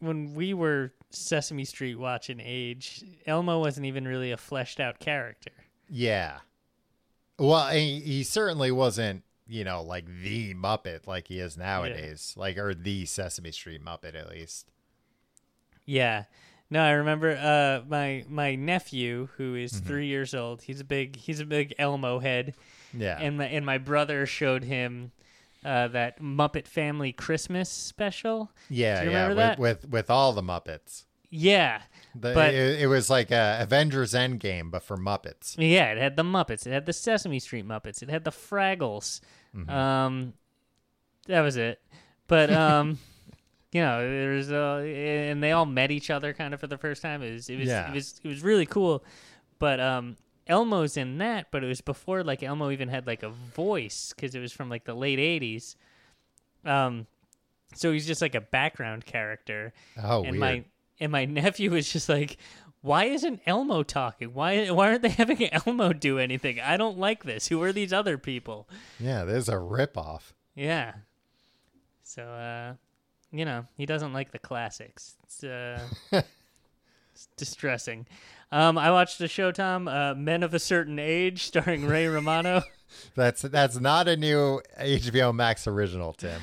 [0.00, 3.04] when we were Sesame Street watching age.
[3.26, 5.50] Elmo wasn't even really a fleshed out character.
[5.88, 6.38] Yeah.
[7.38, 12.58] Well, he, he certainly wasn't, you know, like the Muppet like he is nowadays, like
[12.58, 14.66] or the Sesame Street Muppet at least.
[15.86, 16.24] Yeah.
[16.72, 19.86] No, I remember uh, my my nephew who is Mm-hmm.
[19.86, 20.62] three years old.
[20.62, 22.54] He's a big he's a big Elmo head,
[22.96, 23.18] Yeah.
[23.18, 25.10] and my and my brother showed him
[25.64, 28.50] uh, that Muppet Family Christmas special.
[28.68, 29.58] yeah, yeah, remember with, that?
[29.58, 31.04] with with all the Muppets.
[31.32, 31.82] Yeah,
[32.14, 35.54] The, But- it, it was like a Avengers Endgame, but for Muppets.
[35.58, 35.92] yeah.
[35.92, 36.66] It had the Muppets.
[36.66, 38.02] It had the Sesame Street Muppets.
[38.02, 39.20] It had the Fraggles.
[39.56, 39.70] Mm-hmm.
[39.70, 40.32] Um,
[41.28, 41.80] that was it.
[42.26, 42.98] But um.
[43.72, 47.02] You know, there's uh, and they all met each other kind of for the first
[47.02, 47.22] time.
[47.22, 47.88] It was, it was, Yeah.
[47.88, 49.04] it was, it was really cool.
[49.60, 50.16] But um,
[50.50, 54.34] Elmo's in that, but it was before like Elmo even had like a voice because
[54.34, 55.76] it was from like the late '80s.
[56.64, 57.06] Um,
[57.74, 59.72] so he's just like a background character,
[60.02, 60.40] Oh, and weird.
[60.40, 60.64] my
[60.98, 62.36] and my nephew was just like,
[62.82, 64.34] "Why isn't Elmo talking?
[64.34, 66.60] Why why aren't they having Elmo do anything?
[66.60, 67.46] I don't like this.
[67.48, 70.32] Who are these other people?" yeah, there's a ripoff.
[70.56, 70.92] Yeah.
[72.02, 72.74] So, uh,
[73.30, 75.14] you know, he doesn't like the classics.
[75.22, 75.80] It's, uh,
[77.20, 78.06] it's distressing.
[78.52, 82.62] Um, I watched a show, Tom, uh, Men of a Certain Age, starring Ray Romano.
[83.14, 86.40] That's that's not a new HBO Max original, Tim.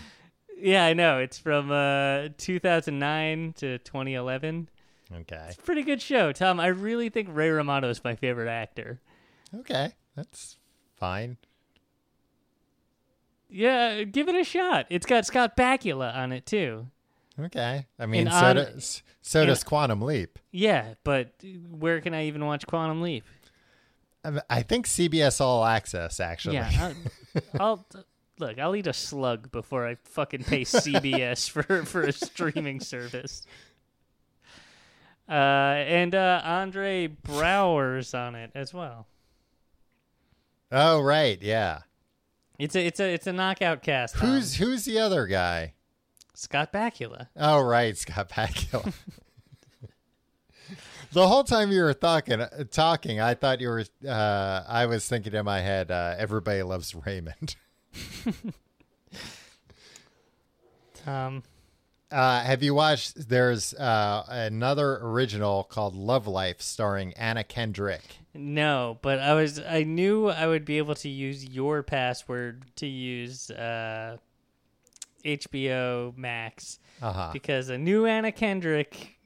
[0.57, 1.19] yeah, I know.
[1.19, 4.69] It's from uh, 2009 to 2011.
[5.13, 5.45] Okay.
[5.49, 6.61] It's a pretty good show, Tom.
[6.61, 9.01] I really think Ray Romano is my favorite actor.
[9.53, 9.91] Okay.
[10.15, 10.55] That's
[10.95, 11.35] fine.
[13.49, 14.85] Yeah, give it a shot.
[14.89, 16.87] It's got Scott Bakula on it too.
[17.39, 17.85] Okay.
[17.99, 20.39] I mean, so, on- does, so does Quantum Leap.
[20.51, 21.33] Yeah, but
[21.69, 23.23] where can I even watch Quantum Leap?
[24.49, 26.55] I think CBS All Access, actually.
[26.55, 27.87] Yeah, I'll, I'll
[28.39, 28.59] look.
[28.59, 33.45] I'll eat a slug before I fucking pay CBS for for a streaming service.
[35.29, 39.07] Uh, and uh, Andre Braugher's on it as well.
[40.71, 41.41] oh, right.
[41.41, 41.81] Yeah.
[42.59, 44.15] It's a it's a it's a knockout cast.
[44.15, 45.73] Who's who's the other guy?
[46.39, 47.29] Scott Bakula?
[47.35, 47.97] Oh, right.
[47.97, 48.93] Scott Bakula.
[51.11, 53.83] the whole time you were talking, talking, I thought you were.
[54.07, 57.55] Uh, I was thinking in my head, uh, everybody loves Raymond.
[61.05, 61.43] Um,
[62.11, 63.29] Uh, have you watched?
[63.29, 68.17] There's uh, another original called Love Life, starring Anna Kendrick.
[68.33, 72.87] no, but I was I knew I would be able to use your password to
[72.87, 74.17] use uh,
[75.27, 76.79] HBO Max.
[77.01, 77.29] Uh huh.
[77.31, 79.17] because a new Anna Kendrick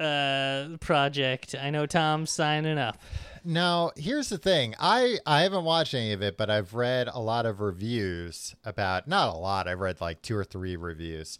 [0.00, 1.54] uh, project.
[1.60, 2.98] I know Tom's signing up.
[3.44, 4.74] Now, here's the thing.
[4.80, 9.06] I I haven't watched any of it, but I've read a lot of reviews about
[9.06, 9.68] not a lot.
[9.68, 11.38] I've read like two or three reviews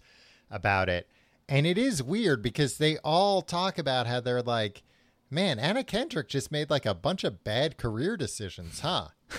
[0.50, 1.08] about it.
[1.48, 4.82] And it is weird because they all talk about how they're like,
[5.30, 9.08] man, Anna Kendrick just made like a bunch of bad career decisions, huh?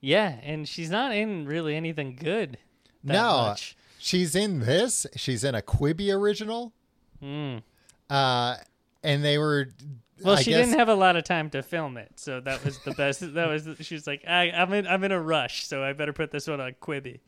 [0.00, 2.58] Yeah, and she's not in really anything good.
[3.04, 3.76] No, much.
[3.98, 5.06] she's in this.
[5.16, 6.72] She's in a Quibi original.
[7.22, 7.62] Mm.
[8.10, 8.56] Uh,
[9.02, 9.68] and they were.
[10.24, 12.64] Well, I she guess- didn't have a lot of time to film it, so that
[12.64, 13.20] was the best.
[13.34, 16.12] that was she was like, I, I'm in I'm in a rush, so I better
[16.12, 17.20] put this one on Quibi.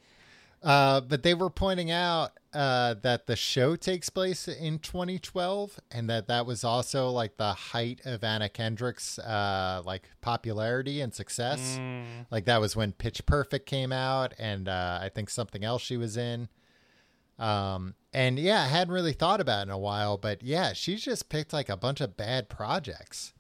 [0.63, 6.11] Uh, but they were pointing out uh, that the show takes place in 2012, and
[6.11, 11.79] that that was also like the height of Anna Kendrick's uh, like popularity and success.
[11.81, 12.27] Mm.
[12.31, 15.97] Like that was when Pitch Perfect came out, and uh, I think something else she
[15.97, 16.49] was in.
[17.39, 21.03] Um, and yeah, I hadn't really thought about it in a while, but yeah, she's
[21.03, 23.33] just picked like a bunch of bad projects.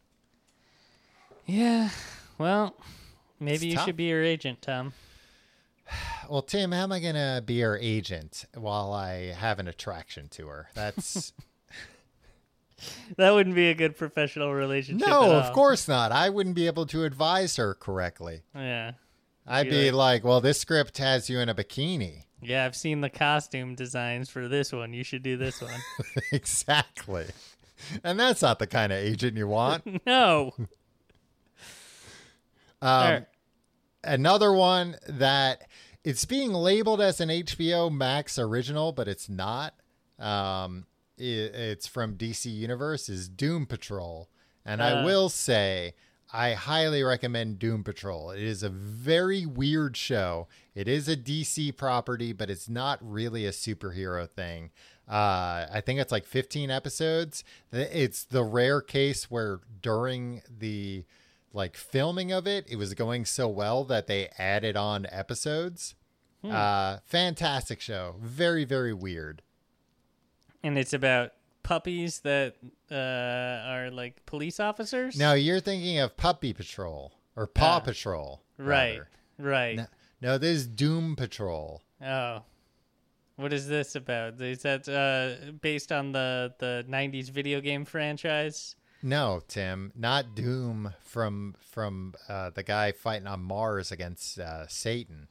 [1.44, 1.90] Yeah,
[2.38, 2.76] well,
[3.38, 3.84] maybe It's you tough.
[3.86, 4.94] should be her agent, Tom.
[6.28, 10.46] Well, Tim, how am I gonna be her agent while I have an attraction to
[10.46, 10.68] her?
[10.74, 11.32] That's
[13.16, 15.06] That wouldn't be a good professional relationship.
[15.08, 16.12] No, of course not.
[16.12, 18.42] I wouldn't be able to advise her correctly.
[18.54, 18.92] Yeah,
[19.46, 22.24] I'd Be be like- like, well, this script has you in a bikini.
[22.40, 22.64] yeah.
[22.64, 24.92] I've seen the costume designs for this one.
[24.94, 25.80] You should do this one.
[26.32, 27.26] exactly.
[28.04, 29.84] And that's not the kind of agent you want.
[30.06, 30.54] no.
[32.82, 33.26] Um.
[34.02, 35.68] Another one that
[36.04, 39.74] it's being labeled as an HBO Max original, but it's not.
[40.18, 40.86] Um,
[41.18, 44.28] i it's from DC Universe is Doom Patrol,
[44.64, 45.04] and I Uh.
[45.04, 45.94] will say
[46.32, 48.30] I highly recommend Doom Patrol.
[48.30, 50.46] It is a very weird show.
[50.74, 54.70] It is a DC property, but it's not really a superhero thing.
[55.08, 57.42] Uh, I think it's like 15 episodes.
[57.72, 61.04] It's the rare case where during the
[61.52, 65.94] like filming of it, it was going so well that they added on episodes.
[66.42, 68.14] Uh, fantastic show.
[68.20, 69.42] Very, very weird.
[70.62, 71.32] And it's about
[71.62, 72.54] puppies that
[72.90, 72.94] uh,
[73.68, 75.18] are like police officers.
[75.18, 77.80] Now you're thinking of Puppy Patrol or Paw Ah.
[77.80, 79.08] Patrol, right, rather.
[79.38, 79.76] right.
[79.76, 79.86] No.
[80.22, 81.82] No, this is Doom Patrol.
[82.04, 82.42] Oh.
[83.36, 84.38] What is this about?
[84.40, 88.76] Is that uh, based on the, the 90s video game franchise?
[89.02, 95.28] No, Tim, not Doom from from uh, the guy fighting on Mars against uh, Satan.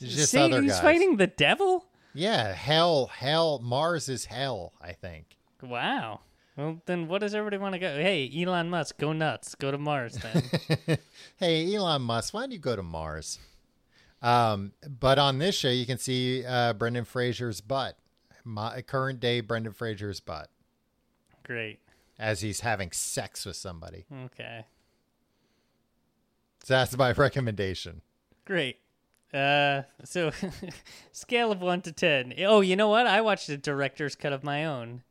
[0.00, 0.80] It's just Say other guys.
[0.80, 1.86] fighting the devil?
[2.14, 3.60] Yeah, hell, hell.
[3.62, 4.72] Mars is hell.
[4.80, 5.36] I think.
[5.62, 6.20] Wow.
[6.56, 7.94] Well, then what does everybody want to go?
[7.94, 9.54] Hey, Elon Musk, go nuts.
[9.54, 10.98] Go to Mars then.
[11.36, 13.38] hey, Elon Musk, why don't you go to Mars?
[14.20, 17.96] Um, but on this show, you can see uh, Brendan Fraser's butt,
[18.44, 20.50] my, current day Brendan Fraser's butt,
[21.44, 21.78] Great.
[22.20, 24.04] As he's having sex with somebody.
[24.26, 24.66] Okay.
[26.62, 28.02] So that's my recommendation.
[28.44, 28.76] Great.
[29.32, 30.30] Uh, so
[31.12, 32.34] scale of one to ten.
[32.40, 33.06] Oh, you know what?
[33.06, 35.02] I watched a director's cut of my own.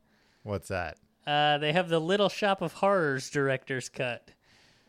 [0.44, 0.96] What's that?
[1.26, 4.30] Uh, they have the Little Shop of Horrors director's cut.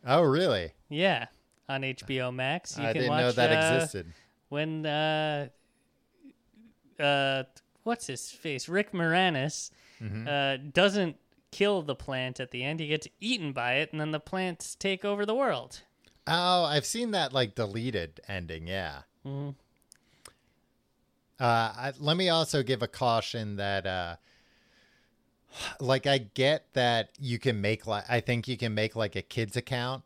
[0.06, 0.72] Oh, really?
[0.90, 1.28] Yeah,
[1.70, 2.78] on HBO Max.
[2.78, 4.14] You I can didn't watch know that uh, existed.
[4.50, 5.48] when uh,
[7.00, 7.44] uh,
[7.84, 8.70] what's his face?
[8.70, 10.28] Rick Moranis Mm-hmm.
[10.28, 11.16] uh, doesn't
[11.52, 12.80] kill the plant at the end.
[12.80, 15.82] He gets eaten by it, and then the plants take over the world.
[16.28, 18.68] Oh, I've seen that like deleted ending.
[18.68, 19.02] Yeah.
[19.26, 19.56] Mhm.
[21.39, 24.18] Uh, I, let me also give a caution that, uh,
[25.80, 29.22] like, I get that you can make like I think you can make like a
[29.22, 30.04] kids account.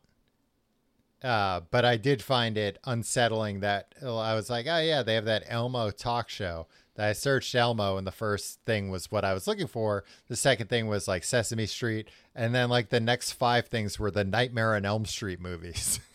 [1.22, 5.24] Uh, but I did find it unsettling that I was like, oh yeah, they have
[5.24, 6.66] that Elmo talk show.
[6.96, 10.04] That I searched Elmo, and the first thing was what I was looking for.
[10.28, 14.10] The second thing was like Sesame Street, and then like the next five things were
[14.10, 16.00] the Nightmare on Elm Street movies.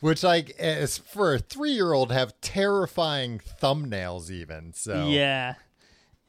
[0.00, 5.54] which like is for a three-year-old have terrifying thumbnails even so Yeah.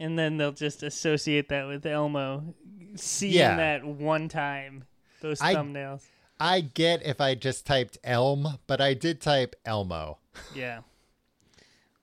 [0.02, 2.56] And then they'll just associate that with Elmo.
[2.96, 3.58] Seeing Yeah.
[3.58, 4.86] that one time,
[5.22, 6.04] those I- thumbnails.
[6.40, 10.19] i get if i just typed elm but i did type elmo
[10.56, 10.82] Yeah.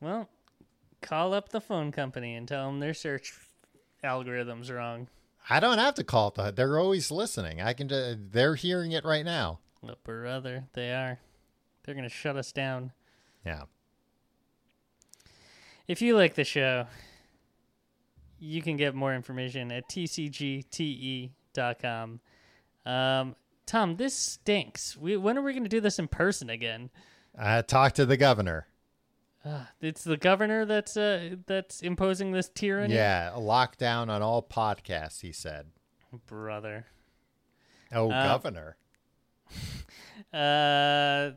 [0.00, 0.28] Well,
[1.02, 3.34] call up the phone company and tell them their search
[4.04, 5.08] algorithm's wrong.
[5.50, 9.04] i don't have to call it they're always listening i can just, they're hearing it
[9.04, 11.18] right now Well, brother, they are.
[11.84, 12.92] They're going to shut us down.
[13.44, 13.62] yeah
[15.88, 16.86] If you like the show,
[18.38, 21.30] you can get more information at tcgte.com.
[22.84, 24.96] Um, Tom, this stinks.
[24.96, 26.90] We, when are we going to do this in person again?
[27.38, 28.66] Uh, talk to the governor
[29.80, 32.94] It's the governor that's uh, that's imposing this tyranny.
[32.94, 35.66] yeah a lockdown on all podcasts he said
[36.26, 36.86] brother.
[37.92, 38.76] oh Uh, governor
[40.32, 41.32] Uh,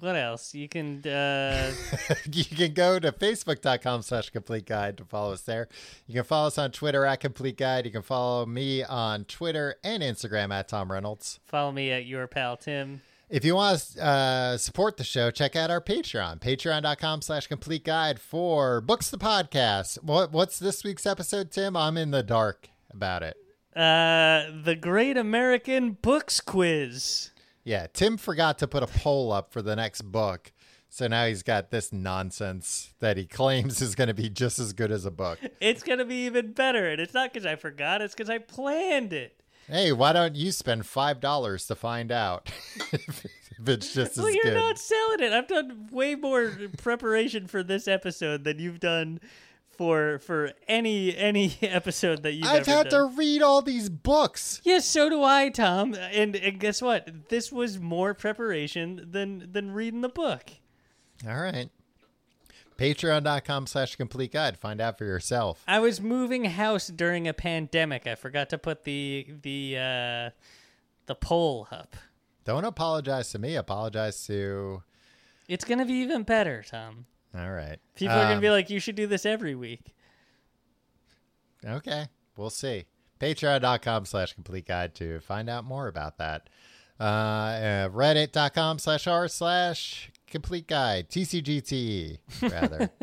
[0.00, 0.54] what else?
[0.54, 1.04] You can.
[1.06, 1.72] Uh,
[2.32, 5.68] you can go to facebook.com slash complete guide to follow us there.
[6.06, 7.84] You can follow us on Twitter at complete guide.
[7.84, 11.40] You can follow me on Twitter and Instagram at Tom Reynolds.
[11.46, 13.02] follow me at your pal Tim.
[13.32, 17.82] If you want to uh, support the show, check out our Patreon, patreon.com slash complete
[17.82, 20.02] guide for books the podcast.
[20.02, 21.74] What what's this week's episode, Tim?
[21.74, 23.38] I'm in the dark about it.
[23.74, 27.30] Uh, the Great American Books Quiz.
[27.64, 30.52] Yeah, Tim forgot to put a poll up for the next book.
[30.90, 34.74] So now he's got this nonsense that he claims is going to be just as
[34.74, 35.38] good as a book.
[35.58, 38.02] It's gonna be even better, and it's not because I forgot.
[38.02, 39.41] It's because I planned it.
[39.68, 42.50] Hey, why don't you spend five dollars to find out
[42.92, 43.24] if
[43.66, 44.54] it's just as Well, you're good?
[44.54, 45.32] not selling it.
[45.32, 49.20] I've done way more preparation for this episode than you've done
[49.70, 53.10] for for any any episode that you've I've ever had done.
[53.12, 54.60] to read all these books.
[54.64, 55.94] Yes, so do I, Tom.
[55.94, 57.28] And, and guess what?
[57.30, 60.50] This was more preparation than than reading the book.
[61.26, 61.70] All right.
[62.76, 64.58] Patreon.com slash complete guide.
[64.58, 65.62] Find out for yourself.
[65.68, 68.06] I was moving house during a pandemic.
[68.06, 70.30] I forgot to put the the uh,
[71.06, 71.96] the poll up.
[72.44, 73.54] Don't apologize to me.
[73.56, 74.82] Apologize to.
[75.48, 77.06] It's gonna be even better, Tom.
[77.34, 77.78] All right.
[77.94, 79.94] People are gonna be Um, like, "You should do this every week."
[81.64, 82.06] Okay.
[82.36, 82.86] We'll see.
[83.20, 86.48] Patreon.com slash complete guide to find out more about that.
[86.98, 91.08] Uh, uh, Reddit.com slash r slash complete guide.
[91.08, 92.90] TCGTE, E, rather.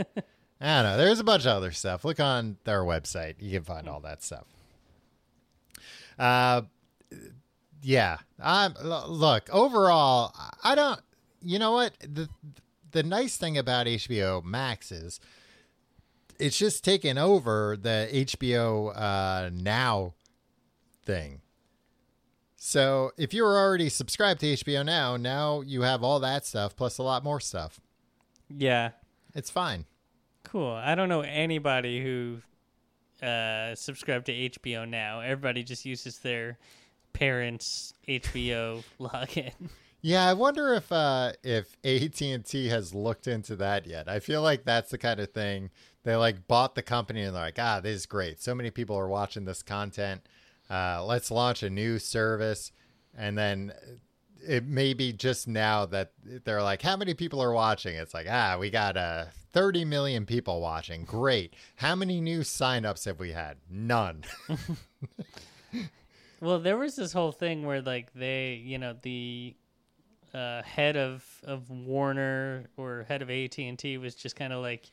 [0.61, 0.97] I don't know.
[0.97, 2.03] There's a bunch of other stuff.
[2.03, 3.35] Look on their website.
[3.39, 4.43] You can find all that stuff.
[6.17, 6.63] Uh,
[7.81, 8.17] yeah.
[8.43, 10.99] L- look, overall, I don't.
[11.41, 11.93] You know what?
[12.01, 12.27] The
[12.91, 15.21] the nice thing about HBO Max is
[16.39, 20.15] it's just taken over the HBO uh, Now
[21.05, 21.39] thing.
[22.61, 26.97] So if you're already subscribed to HBO Now, now you have all that stuff plus
[26.97, 27.79] a lot more stuff.
[28.49, 28.91] Yeah,
[29.33, 29.85] It's fine.
[30.43, 30.71] cool.
[30.71, 32.41] I don't know anybody who
[33.25, 35.21] uh, subscribed to HBO now.
[35.21, 36.57] Everybody just uses their
[37.13, 39.53] parents' HBO login.
[40.01, 44.09] Yeah, I wonder if uh, if AT and T has looked into that yet.
[44.09, 45.69] I feel like that's the kind of thing
[46.03, 48.41] they like bought the company and they're like, ah, this is great.
[48.41, 50.21] So many people are watching this content.
[50.69, 52.71] Uh, let's launch a new service,
[53.17, 53.73] and then
[54.47, 56.11] it may be just now that
[56.45, 57.95] they're like, how many people are watching?
[57.95, 61.03] It's like, ah, we got uh, 30 million people watching.
[61.03, 61.55] Great.
[61.75, 63.57] How many new signups have we had?
[63.69, 64.23] None.
[66.41, 69.55] Well, there was this whole thing where like they, you know, the
[70.33, 74.61] uh, head of of Warner or head of AT and T was just kind of
[74.61, 74.89] like,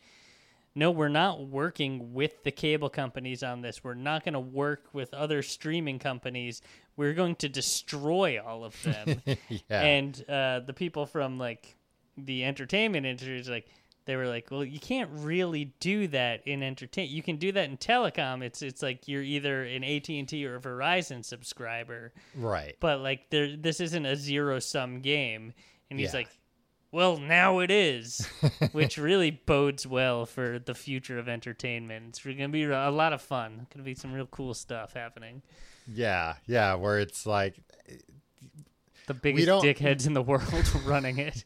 [0.77, 3.83] no, we're not working with the cable companies on this.
[3.83, 6.61] We're not going to work with other streaming companies.
[6.97, 9.23] We're going to destroy all of them.
[9.49, 9.81] yeah.
[9.81, 11.75] And uh, the people from like
[12.19, 13.67] the entertainment industry is like,
[14.05, 17.11] they were like, well, you can't really do that in entertain.
[17.11, 18.43] You can do that in telecom.
[18.43, 22.77] It's it's like you're either an AT and T or a Verizon subscriber, right.
[22.79, 25.53] but like there, this isn't a zero sum game.
[25.91, 26.19] And he's Yeah.
[26.21, 26.29] like,
[26.97, 28.27] well, now it is,
[28.73, 32.07] which really bodes well for the future of entertainment.
[32.09, 33.59] It's going to be a lot of fun.
[33.61, 35.43] It's Going to be some real cool stuff happening.
[35.87, 36.37] Yeah.
[36.47, 36.73] Yeah.
[36.77, 37.59] Where it's like,
[39.07, 40.43] The biggest dickheads in the world
[40.87, 41.45] running it.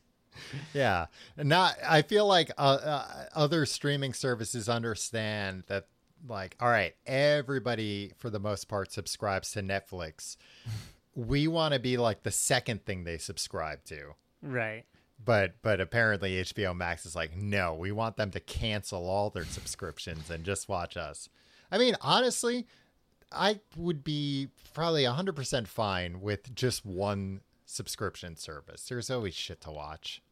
[0.72, 1.06] Yeah,
[1.36, 1.74] not.
[1.86, 5.89] I feel like uh, uh, other streaming services understand that.
[6.28, 10.36] Like, all right, everybody for the most part subscribes to Netflix.
[11.14, 14.14] we want to be like the second thing they subscribe to.
[14.43, 14.85] Right.
[15.23, 19.45] But but apparently HBO Max is like, no, we want them to cancel all their
[19.45, 21.29] subscriptions and just watch us.
[21.71, 22.67] I mean, honestly,
[23.33, 28.89] I would be probably 100% fine with just one subscription service.
[28.89, 30.23] There's always shit to watch.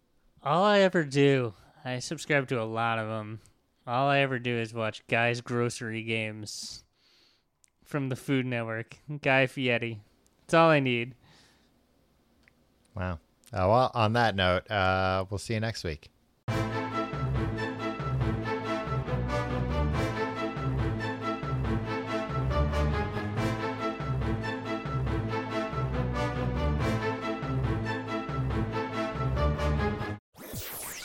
[0.43, 1.55] All I ever do,
[1.85, 3.41] I subscribe to a lot of them.
[3.87, 6.85] All I ever do is watch Guy's Grocery Games
[7.85, 8.97] from the Food Network.
[9.23, 10.01] Guy Fieri.
[10.41, 11.15] That's all I need.
[12.95, 13.19] Wow.
[13.53, 16.11] Uh, well, on that note, uh, we'll see you next week.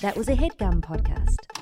[0.01, 1.52] That was a headgum podcast.